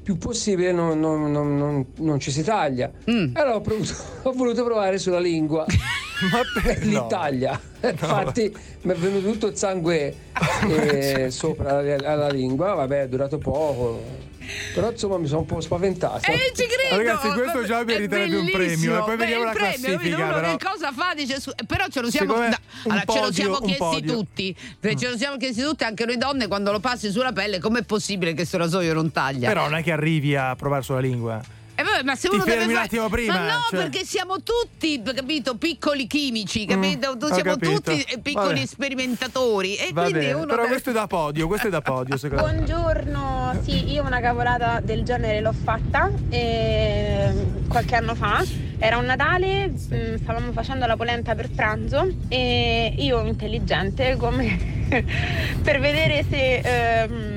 più 0.07 0.19
possibile 0.19 0.71
non, 0.71 1.01
non, 1.01 1.33
non, 1.33 1.87
non 1.97 2.21
ci 2.21 2.31
si 2.31 2.45
taglia. 2.45 2.91
Mm. 3.11 3.35
Allora 3.35 3.57
ho, 3.57 3.61
provato, 3.61 3.93
ho, 4.23 4.33
voluto 4.33 4.65
provare 4.65 4.99
sulla 4.99 5.19
lingua. 5.19 5.67
Ma 6.31 6.63
per 6.63 6.79
l'Italia. 6.87 7.61
No. 7.81 7.89
Infatti 7.89 8.51
no. 8.53 8.59
mi 8.83 8.93
è 8.93 8.95
venuto 8.95 9.31
tutto 9.33 9.47
il 9.49 9.57
sangue 9.57 10.15
ah, 10.33 10.67
eh, 10.69 11.31
sopra 11.31 11.79
alla, 11.79 11.97
alla 12.05 12.29
lingua, 12.29 12.75
vabbè 12.75 13.03
è 13.03 13.09
durato 13.09 13.39
poco 13.39 14.26
però 14.75 14.91
insomma 14.91 15.19
mi 15.19 15.27
sono 15.27 15.41
un 15.41 15.47
po' 15.47 15.61
spaventato. 15.61 16.31
Eh, 16.31 16.53
ci 16.55 16.67
credo. 16.67 16.97
Ragazzi, 16.97 17.29
questo 17.29 17.65
già 17.65 17.85
meriterebbe 17.85 18.37
un 18.37 18.51
premio. 18.51 18.97
E 18.97 18.99
poi 19.01 19.09
Beh, 19.09 19.17
vediamo 19.17 19.45
la 19.45 19.51
premio, 19.53 19.71
classifica. 19.71 20.17
Uno 20.17 20.35
Però. 20.35 20.57
che 20.57 20.65
cosa 20.65 20.93
fa? 20.93 21.15
Dice, 21.15 21.41
su- 21.41 21.53
però 21.67 21.85
ce 21.91 22.01
lo 22.01 22.11
siamo, 22.11 22.35
no, 22.35 22.43
allora, 22.43 22.51
ce 22.55 22.89
lo 22.89 23.03
podio, 23.05 23.33
siamo 23.33 23.57
chiesti 23.59 23.77
podio. 23.79 24.13
tutti. 24.13 24.57
Ce 24.81 25.09
lo 25.09 25.17
siamo 25.17 25.37
chiesti 25.37 25.63
tutti, 25.63 25.85
anche 25.85 26.05
noi 26.05 26.17
donne, 26.19 26.47
quando 26.47 26.73
lo 26.73 26.81
passi 26.81 27.11
sulla 27.11 27.33
pelle, 27.33 27.59
com'è 27.59 27.83
possibile 27.83 28.35
che 28.35 28.45
sto 28.45 28.59
rasoio 28.59 28.95
non 28.95 29.11
taglia? 29.13 29.49
Però 29.49 29.63
non 29.69 29.77
è 29.79 29.83
che 29.83 29.93
arrivi 29.93 30.37
a 30.37 30.55
provare 30.57 30.83
sulla 30.83 31.01
lingua. 31.01 31.41
Eh, 31.97 32.03
vabbè, 32.03 32.03
ma 32.05 32.15
se 32.17 32.29
uno 32.29 32.45
deve 32.45 32.57
fermi 32.59 32.73
un 32.73 32.75
fare- 32.75 32.87
attimo 32.87 33.09
prima, 33.09 33.33
Ma 33.35 33.47
no, 33.47 33.61
cioè. 33.71 33.81
perché 33.81 34.05
siamo 34.05 34.37
tutti, 34.43 35.03
capito, 35.03 35.57
piccoli 35.57 36.07
chimici, 36.07 36.67
capito? 36.67 37.15
Mm, 37.17 37.19
siamo 37.33 37.43
capito. 37.57 37.73
tutti 37.73 38.01
eh, 38.03 38.19
piccoli 38.19 38.55
Vabbè. 38.55 38.67
sperimentatori. 38.67 39.77
E 39.77 39.91
Va 39.93 40.03
quindi 40.03 40.21
bene, 40.21 40.33
uno 40.35 40.45
però 40.47 40.57
deve- 40.57 40.69
questo 40.69 40.91
è 40.91 40.93
da 40.93 41.07
podio, 41.07 41.47
questo 41.47 41.67
è 41.69 41.71
da 41.71 41.81
podio 41.81 42.17
secondo 42.19 42.45
me. 42.45 42.53
Buongiorno, 42.53 43.61
sì, 43.65 43.91
io 43.93 44.03
una 44.05 44.21
cavolata 44.21 44.81
del 44.83 45.03
genere 45.05 45.41
l'ho 45.41 45.53
fatta 45.55 46.11
eh, 46.29 47.33
qualche 47.69 47.95
anno 47.95 48.15
fa. 48.15 48.45
Era 48.79 48.99
un 48.99 49.07
Natale, 49.07 49.69
mm, 49.71 50.17
stavamo 50.17 50.53
facendo 50.53 50.85
la 50.85 50.97
polenta 50.97 51.35
per 51.35 51.49
pranzo 51.51 52.07
e 52.29 52.93
io 52.99 53.23
intelligente 53.25 54.17
come 54.19 54.85
per 55.63 55.81
vedere 55.81 56.25
se 56.29 56.57
ehm, 56.59 57.36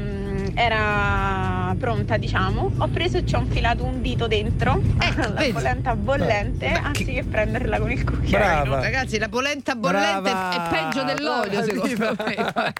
era 0.61 1.73
pronta, 1.79 2.17
diciamo, 2.17 2.69
ho 2.77 2.87
preso 2.89 3.15
e 3.17 3.25
ci 3.25 3.33
ho 3.35 3.39
infilato 3.39 3.85
un 3.85 4.01
dito 4.01 4.27
dentro 4.27 4.81
la 5.17 5.27
vedi? 5.29 5.53
polenta 5.53 5.95
bollente 5.95 6.67
anziché 6.67 7.23
prenderla 7.23 7.79
con 7.79 7.89
il 7.91 8.03
cucchiaio. 8.03 8.63
Brava. 8.63 8.81
Ragazzi, 8.81 9.17
la 9.17 9.29
polenta 9.29 9.75
bollente 9.75 10.29
Brava. 10.29 10.51
è 10.51 10.69
peggio 10.69 11.03
dell'olio, 11.05 11.61
Brava, 11.61 11.87
secondo 11.87 12.15
me. 12.25 12.73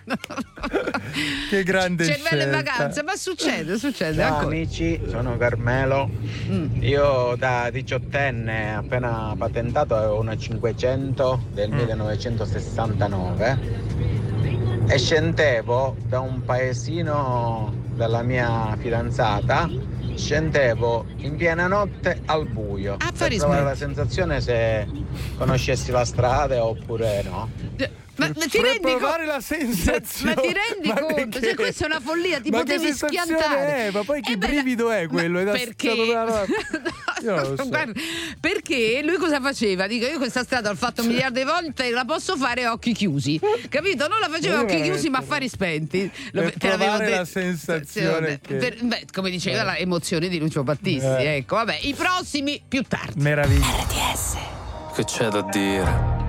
Che 1.49 1.63
grande 1.63 2.05
Cervello 2.05 2.43
in 2.43 2.51
vacanza, 2.51 3.01
ma 3.03 3.15
succede, 3.15 3.77
succede 3.77 4.21
Ciao 4.21 4.36
ancora. 4.36 4.45
amici, 4.55 5.01
sono 5.09 5.38
Carmelo. 5.38 6.09
Mm. 6.49 6.84
Io 6.84 7.36
da 7.38 7.69
diciottenne 7.71 8.75
appena 8.75 9.34
patentato 9.38 9.95
avevo 9.95 10.19
una 10.19 10.36
500 10.38 11.27
Mm. 11.49 11.53
del 11.53 11.69
1969 11.71 13.57
e 14.92 14.98
scendevo 14.98 15.96
da 16.08 16.20
un 16.20 16.44
paesino 16.44 17.72
della 17.94 18.24
mia 18.24 18.76
fidanzata, 18.80 19.70
scendevo 20.16 21.06
in 21.18 21.36
piena 21.36 21.68
notte 21.68 22.22
al 22.26 22.48
buio 22.48 22.98
per 22.98 23.12
fare 23.14 23.36
provare 23.36 23.60
smetti. 23.60 23.64
la 23.64 23.76
sensazione 23.76 24.42
se 24.42 24.88
conoscessi 25.38 25.92
la 25.92 26.04
strada 26.06 26.66
oppure 26.66 27.22
no. 27.22 27.50
Ma, 28.20 28.28
ma 28.28 28.34
ti 28.34 28.49
Per 28.49 28.61
rendi 28.61 28.80
provare 28.80 29.26
conto? 29.26 29.32
la 29.32 29.41
sensazione. 29.41 30.36
Ma 30.36 30.41
ti 30.41 30.53
rendi 30.53 30.88
Ma 30.89 30.99
conto? 30.99 31.15
perché? 31.15 31.39
Se 31.47 31.55
questa 31.55 31.84
è 31.86 31.88
una 31.88 31.99
follia, 31.99 32.39
ti 32.41 32.49
Ma 32.49 32.63
che 32.63 32.74
potevi 32.76 32.93
schiantare. 32.93 33.76
è? 33.88 33.91
Ma 33.91 34.03
poi 34.03 34.22
che 34.22 34.32
Eh 34.34 34.38
brivido 34.38 34.89
è 34.91 35.07
quello? 35.07 35.39
È 35.39 35.43
da- 35.45 35.51
perché? 35.51 35.93
non 37.22 37.41
lo 37.41 37.55
so. 37.57 37.67
Guarda, 37.67 37.91
perché 38.39 39.01
lui 39.03 39.17
cosa 39.17 39.39
faceva? 39.41 39.88
Dico, 39.88 40.05
io 40.05 40.17
questa 40.17 40.43
strada 40.43 40.70
l'ho 40.70 40.76
fatto 40.76 41.03
miliardi 41.03 41.39
di 41.39 41.45
volte 41.45 41.86
e 41.88 41.91
la 41.91 42.05
posso 42.05 42.36
fare 42.38 42.63
a 42.65 42.72
occhi 42.74 42.93
chiusi. 42.93 43.39
Capito? 43.70 44.07
Non 44.07 44.20
la 44.20 44.30
facevo 44.30 44.57
a 44.57 44.61
occhi 44.61 44.82
chiusi, 44.82 45.09
ma 45.09 45.17
a 45.17 45.22
no. 45.22 45.28
fari 45.28 45.47
spenti. 45.49 46.09
Lo- 46.32 46.41
Per 46.43 46.57
te 46.57 46.67
l'avevo 46.67 46.89
provare 46.91 47.09
la 47.09 47.17
detto. 47.24 47.39
sensazione 47.39 48.39
che- 48.41 48.55
Per- 48.55 48.84
beh, 48.84 49.05
come 49.13 49.30
diceva, 49.30 49.63
la 49.63 49.78
emozione 49.78 50.28
di 50.28 50.39
Lucio 50.39 50.63
Battisti. 50.63 51.05
Eh. 51.05 51.38
Ecco, 51.38 51.55
vabbè, 51.55 51.80
i 51.84 51.93
prossimi 51.93 52.61
più 52.67 52.84
tardi. 52.84 53.22
Meraviglia. 53.22 53.88
Che 54.95 55.03
c'è 55.05 55.28
da 55.30 55.41
dire? 55.43 56.28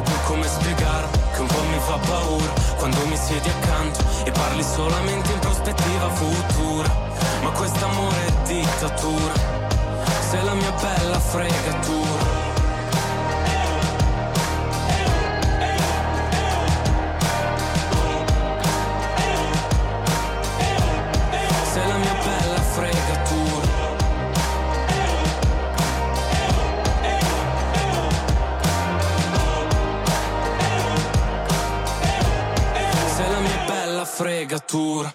so 0.00 0.02
più 0.02 0.14
come 0.24 0.46
spiegare 0.46 1.08
che 1.32 1.40
un 1.40 1.46
po' 1.46 1.62
mi 1.62 1.78
fa 1.78 1.98
paura 1.98 2.52
Quando 2.76 3.06
mi 3.06 3.16
siedi 3.16 3.48
accanto 3.48 4.00
e 4.24 4.30
parli 4.30 4.62
solamente 4.62 5.32
in 5.32 5.38
prospettiva 5.38 6.08
futura. 6.10 6.88
Ma 7.42 7.50
quest'amore 7.50 8.26
è 8.26 8.32
dittatura 8.46 9.32
Sei 10.28 10.44
la 10.44 10.54
mia 10.54 10.72
bella 10.72 11.18
fregatura 11.18 12.39
fregatura 34.40 35.12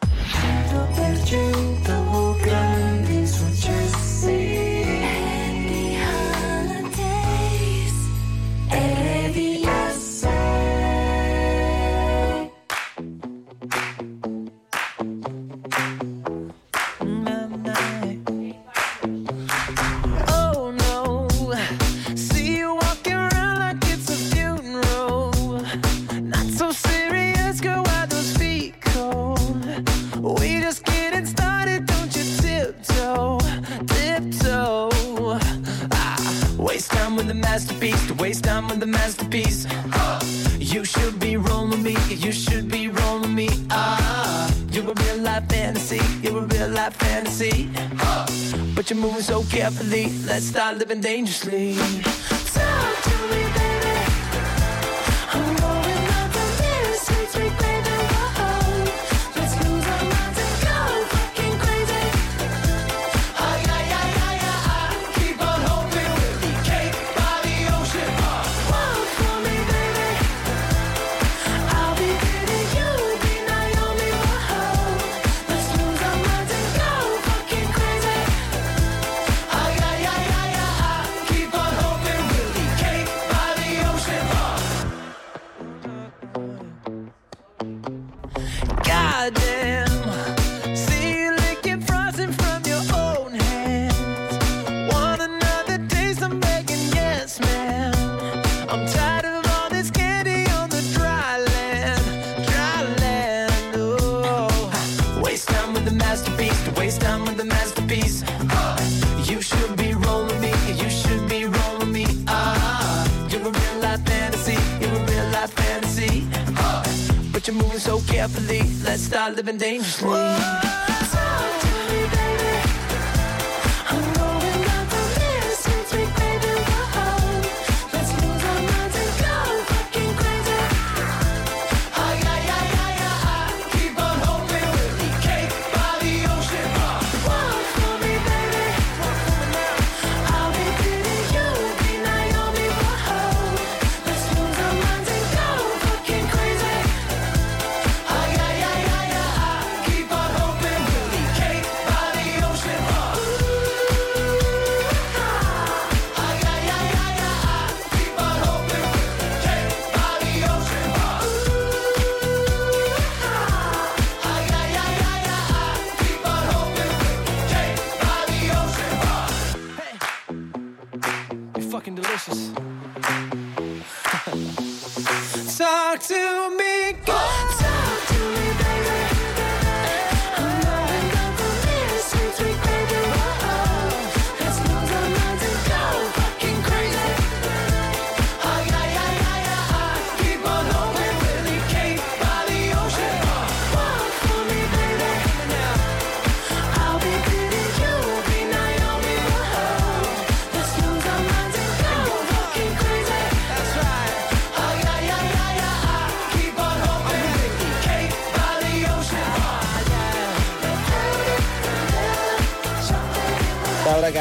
living 119.46 119.60
dangerously. 119.60 120.45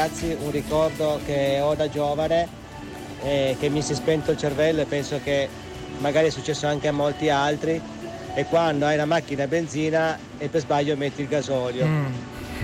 Ragazzi, 0.04 0.36
un 0.38 0.50
ricordo 0.50 1.18
che 1.24 1.60
ho 1.62 1.74
da 1.74 1.88
giovane 1.88 2.46
e 3.22 3.56
che 3.58 3.70
mi 3.70 3.80
si 3.80 3.92
è 3.92 3.94
spento 3.94 4.32
il 4.32 4.36
cervello 4.36 4.82
e 4.82 4.84
penso 4.84 5.18
che 5.22 5.48
magari 5.98 6.26
è 6.26 6.30
successo 6.30 6.66
anche 6.66 6.88
a 6.88 6.92
molti 6.92 7.30
altri 7.30 7.80
è 8.34 8.44
quando 8.44 8.84
hai 8.84 8.96
una 8.96 9.06
macchina 9.06 9.44
a 9.44 9.46
benzina 9.46 10.18
e 10.36 10.48
per 10.48 10.60
sbaglio 10.60 10.94
metti 10.96 11.22
il 11.22 11.28
gasolio. 11.28 11.86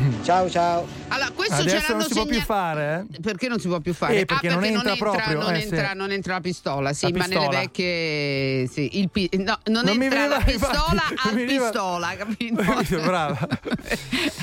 Ciao 0.23 0.49
ciao. 0.49 0.87
Allora, 1.09 1.31
questo 1.33 1.57
ce 1.63 1.77
Adesso 1.77 1.93
non 1.93 2.03
si 2.03 2.13
può 2.15 2.25
più 2.25 2.41
fare, 2.41 3.07
eh? 3.13 3.21
Perché 3.21 3.49
non 3.49 3.59
si 3.59 3.67
può 3.69 3.81
più 3.81 3.93
fare? 3.93 4.21
Eh, 4.21 4.25
perché 4.25 4.47
ah, 4.49 4.53
non 4.53 4.61
perché 4.61 4.77
entra 4.77 4.95
proprio, 4.97 5.39
non, 5.41 5.55
eh, 5.55 5.63
entra, 5.63 5.89
sì. 5.91 5.97
non 5.97 6.11
entra 6.13 6.35
la 6.35 6.41
pistola, 6.41 6.93
sì, 6.93 7.11
La 7.11 7.19
ma 7.19 7.25
pistola. 7.25 7.49
nelle 7.49 7.61
vecchie. 7.61 8.69
Sì, 8.71 8.99
il 9.01 9.11
pi- 9.11 9.29
no, 9.39 9.59
non, 9.65 9.85
Non 9.85 9.97
mi 9.97 10.05
entra 10.05 10.27
la 10.27 10.39
pistola 10.39 11.03
infatti, 11.11 11.15
al 11.29 11.35
veniva- 11.35 11.65
pistola, 11.71 12.09
capito? 12.17 13.01
Brava. 13.03 13.49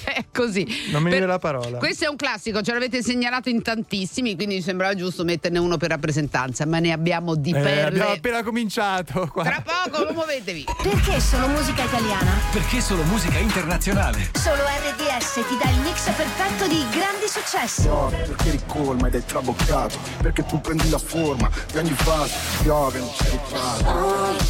È 0.03 0.25
così. 0.33 0.65
Non 0.91 1.01
mi 1.01 1.09
Per- 1.09 1.11
viene 1.11 1.25
la 1.25 1.39
parola. 1.39 1.77
Questo 1.77 2.05
è 2.05 2.07
un 2.09 2.15
classico, 2.17 2.61
ce 2.61 2.73
l'avete 2.73 3.01
segnalato 3.01 3.49
in 3.49 3.61
tantissimi, 3.61 4.35
quindi 4.35 4.55
mi 4.55 4.61
sembrava 4.61 4.93
giusto 4.93 5.23
metterne 5.23 5.57
uno 5.59 5.77
per 5.77 5.89
rappresentanza, 5.89 6.65
ma 6.65 6.79
ne 6.79 6.91
abbiamo 6.91 7.35
di 7.35 7.51
Eh, 7.51 7.59
perle. 7.61 7.87
abbiamo 8.01 8.11
appena 8.11 8.43
cominciato. 8.43 9.27
qua. 9.31 9.43
Tra 9.43 9.63
poco, 9.63 10.11
muovetevi. 10.13 10.65
Perché 10.83 11.19
solo 11.21 11.47
musica 11.47 11.83
italiana? 11.83 12.31
Perché 12.51 12.81
solo 12.81 13.03
musica 13.03 13.37
internazionale? 13.37 14.29
Solo 14.33 14.63
RDS 14.63 15.45
ti 15.47 15.57
dà 15.57 15.69
il 15.69 15.79
mix 15.79 16.03
perfetto 16.11 16.67
di 16.67 16.85
grandi 16.89 17.27
successi. 17.27 17.87
Perché 17.87 18.51
ricolma 18.51 19.07
ed 19.07 19.15
è 19.15 19.23
traboccato. 19.23 19.97
Perché 20.21 20.45
tu 20.45 20.59
prendi 20.59 20.89
la 20.89 20.97
forma 20.97 21.49
di 21.71 21.77
ogni 21.77 21.93
fase 21.95 22.33
Piove, 22.61 22.99
non 22.99 23.09
c'è 23.11 23.29
ripasso 23.29 24.45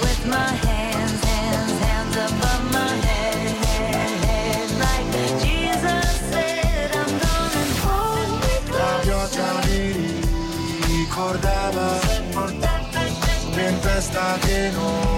With 0.00 0.24
my 0.26 0.36
hands, 0.36 1.24
hands, 1.24 1.80
hands 1.82 2.16
above 2.16 2.72
my 2.72 2.94
head, 3.06 3.64
head, 3.64 4.24
head, 4.24 4.70
like 4.78 5.10
Jesus 5.42 6.20
said, 6.30 6.94
I'm 6.94 7.18
gonna 7.18 7.64
hold 7.82 8.30
me 8.40 8.72
La 8.72 8.98
pioggia 9.02 9.60
mi 9.66 9.82
ricordava 10.86 11.98
Tempesta 13.52 14.38
che 14.40 14.70
non 14.70 15.09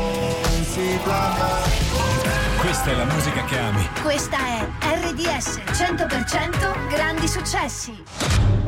Questa 2.61 2.91
è 2.91 2.95
la 2.95 3.05
musica 3.05 3.45
che 3.45 3.59
ami. 3.59 3.89
Questa 4.03 4.37
è 4.39 4.67
RDS 4.81 5.61
100% 5.73 6.89
grandi 6.89 7.29
successi. 7.29 8.03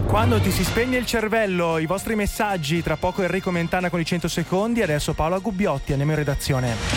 Quando 0.07 0.41
ti 0.41 0.53
si 0.53 0.63
spegne 0.63 0.99
il 0.99 1.07
cervello, 1.07 1.79
i 1.79 1.87
vostri 1.87 2.15
messaggi, 2.15 2.83
tra 2.83 2.97
poco 2.97 3.23
Enrico 3.23 3.51
Mentana 3.51 3.91
con 3.91 3.99
i 3.99 4.05
100 4.05 4.29
secondi, 4.29 4.83
adesso 4.83 5.13
Paola 5.15 5.39
Gubbiotti, 5.39 5.91
andiamo 5.91 6.13
in 6.13 6.19
redazione. 6.19 6.94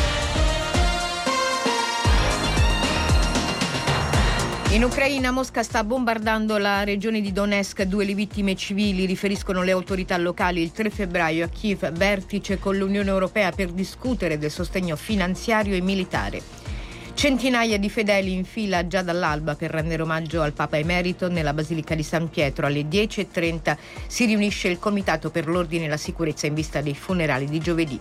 In 4.72 4.84
Ucraina 4.84 5.32
Mosca 5.32 5.63
sta 5.63 5.86
bombardando 5.86 6.57
la 6.57 6.84
regione 6.84 7.22
di 7.22 7.32
Donetsk, 7.32 7.84
due 7.84 8.03
le 8.03 8.13
vittime 8.13 8.53
civili, 8.53 9.05
riferiscono 9.05 9.63
le 9.63 9.72
autorità 9.72 10.18
locali. 10.18 10.61
Il 10.61 10.74
3 10.74 10.89
febbraio 10.89 11.45
a 11.45 11.47
Kiev 11.47 11.89
vertice 11.93 12.59
con 12.59 12.76
l'Unione 12.76 13.09
Europea 13.09 13.51
per 13.51 13.70
discutere 13.70 14.38
del 14.38 14.51
sostegno 14.51 14.97
finanziario 14.97 15.74
e 15.74 15.80
militare. 15.80 16.41
Centinaia 17.13 17.80
di 17.80 17.89
fedeli 17.89 18.34
in 18.34 18.43
fila 18.43 18.86
già 18.88 19.01
dall'alba 19.01 19.55
per 19.55 19.72
rendere 19.72 20.01
omaggio 20.01 20.41
al 20.41 20.51
Papa 20.51 20.78
Emerito 20.78 21.30
nella 21.30 21.53
Basilica 21.53 21.95
di 21.95 22.03
San 22.03 22.30
Pietro. 22.30 22.65
Alle 22.65 22.82
10.30 22.82 23.78
si 24.05 24.26
riunisce 24.26 24.68
il 24.68 24.80
Comitato 24.80 25.32
per 25.32 25.47
l'Ordine 25.47 25.86
e 25.86 25.88
la 25.88 25.97
Sicurezza 25.97 26.45
in 26.45 26.53
vista 26.53 26.82
dei 26.82 26.93
funerali 26.93 27.45
di 27.45 27.59
giovedì. 27.59 27.99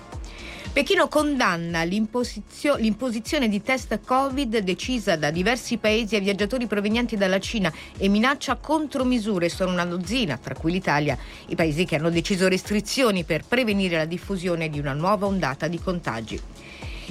Pechino 0.77 1.09
condanna 1.09 1.85
l'imposizio- 1.85 2.77
l'imposizione 2.77 3.49
di 3.49 3.63
test 3.63 3.99
Covid 4.05 4.59
decisa 4.59 5.17
da 5.17 5.31
diversi 5.31 5.79
paesi 5.79 6.17
a 6.17 6.21
viaggiatori 6.21 6.67
provenienti 6.67 7.17
dalla 7.17 7.41
Cina 7.41 7.73
e 7.97 8.09
minaccia 8.11 8.57
contromisure. 8.57 9.49
Sono 9.49 9.73
una 9.73 9.87
dozzina, 9.87 10.37
tra 10.37 10.55
cui 10.55 10.73
l'Italia, 10.73 11.17
i 11.47 11.55
paesi 11.55 11.87
che 11.87 11.97
hanno 11.97 12.11
deciso 12.11 12.47
restrizioni 12.47 13.25
per 13.25 13.45
prevenire 13.49 13.97
la 13.97 14.05
diffusione 14.05 14.69
di 14.69 14.79
una 14.79 14.93
nuova 14.93 15.25
ondata 15.25 15.67
di 15.67 15.81
contagi. 15.81 16.39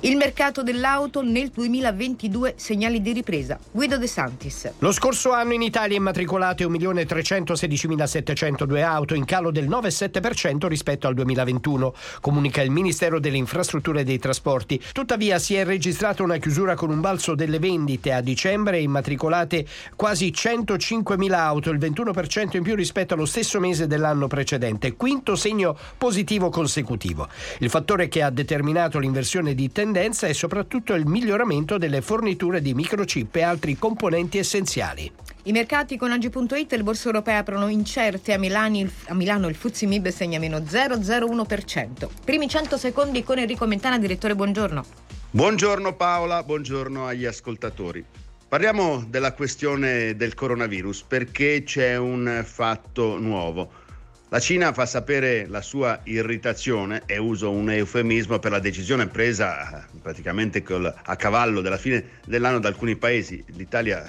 Il 0.02 0.18
mercato 0.18 0.62
dell'auto 0.62 1.22
nel 1.22 1.52
2022 1.52 2.56
segnali 2.58 3.02
di 3.02 3.14
ripresa. 3.14 3.58
Guido 3.72 3.98
De 3.98 4.08
Santis. 4.08 4.70
Lo 4.80 4.92
scorso 4.92 5.32
anno 5.32 5.54
in 5.54 5.62
Italia 5.62 5.96
immatricolate 5.96 6.66
1.316.702 6.66 8.84
auto, 8.84 9.16
in 9.16 9.24
calo 9.24 9.52
del 9.52 9.70
9,7% 9.70 10.68
rispetto 10.68 11.08
al 11.08 11.14
2021, 11.14 11.94
comunica 12.20 12.62
il 12.62 12.72
Ministero 12.72 13.22
delle 13.22 13.38
Infrastrutture 13.38 14.02
e 14.02 14.04
dei 14.04 14.20
Trasporti. 14.20 14.84
Tuttavia 14.92 15.40
si 15.40 15.56
è 15.56 15.64
registrata 15.64 16.24
una 16.24 16.36
chiusura 16.38 16.76
con 16.76 16.90
un 16.90 17.00
balzo 17.00 17.34
delle 17.34 17.60
vendite 17.60 18.12
a 18.12 18.20
dicembre 18.20 18.82
immatricolate 18.82 19.66
quasi 19.96 20.28
105.000 20.28 21.32
auto, 21.32 21.70
il 21.70 21.80
21% 21.80 22.58
in 22.58 22.64
più 22.64 22.76
rispetto 22.76 23.14
allo 23.14 23.26
stesso 23.26 23.62
mese 23.62 23.88
dell'anno 23.88 24.28
precedente, 24.28 24.98
quinto 24.98 25.38
segno 25.38 25.78
positivo 25.98 26.50
consecutivo. 26.50 27.30
Il 27.60 27.70
fattore 27.70 28.10
che 28.10 28.22
ha 28.22 28.30
determinato 28.30 29.00
l'inversione 29.00 29.56
di 29.56 29.72
tendenza 29.72 29.84
è 29.94 30.34
soprattutto 30.34 30.94
il 30.94 31.06
miglioramento 31.06 31.78
delle 31.78 32.02
forniture 32.02 32.62
di 32.62 32.74
microchip 32.74 33.36
e 33.36 33.44
altri 33.44 33.78
componenti 33.78 34.38
essenziali. 34.38 35.12
I 35.44 35.52
mercati 35.52 35.96
con 35.96 36.12
Agi.it 36.12 36.74
e 36.74 36.78
le 36.78 36.84
borse 36.84 37.06
europee 37.06 37.38
aprono 37.38 37.68
incerte. 37.68 38.34
A, 38.34 38.40
Milani- 38.40 38.90
a 39.08 39.14
Milano 39.14 39.48
il 39.48 39.56
Fuzzi 39.56 39.86
Mib 39.86 40.08
segna 40.08 40.40
meno 40.40 40.58
0,01%. 40.58 42.10
Primi 42.24 42.48
100 42.48 42.78
secondi 42.78 43.24
con 43.24 43.38
Enrico 43.38 43.68
Mentana, 43.68 44.00
direttore, 44.00 44.36
buongiorno. 44.36 44.86
Buongiorno 45.30 45.96
Paola, 45.96 46.42
buongiorno 46.42 47.06
agli 47.06 47.26
ascoltatori. 47.26 48.04
Parliamo 48.48 49.04
della 49.08 49.34
questione 49.34 50.16
del 50.16 50.34
coronavirus 50.34 51.04
perché 51.04 51.64
c'è 51.64 51.98
un 51.98 52.42
fatto 52.46 53.20
nuovo. 53.20 53.84
La 54.30 54.40
Cina 54.40 54.74
fa 54.74 54.86
sapere 54.86 55.46
la 55.48 55.62
sua 55.62 56.00
irritazione, 56.04 57.04
e 57.06 57.18
uso 57.18 57.52
un 57.52 57.70
eufemismo 57.70 58.40
per 58.40 58.52
la 58.52 58.60
decisione 58.60 59.08
presa 59.08 59.86
eh, 59.86 60.00
praticamente 60.02 60.64
a 61.04 61.16
cavallo 61.16 61.62
della 61.62 61.78
fine 61.78 62.04
dell'anno 62.26 62.60
da 62.60 62.68
alcuni 62.68 62.96
paesi, 62.96 63.44
l'Italia 63.50 64.04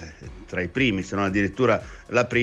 tra 0.46 0.62
i 0.62 0.68
primi, 0.68 1.02
se 1.02 1.16
non 1.16 1.24
addirittura 1.24 1.82
la 2.06 2.24
prima. 2.24 2.34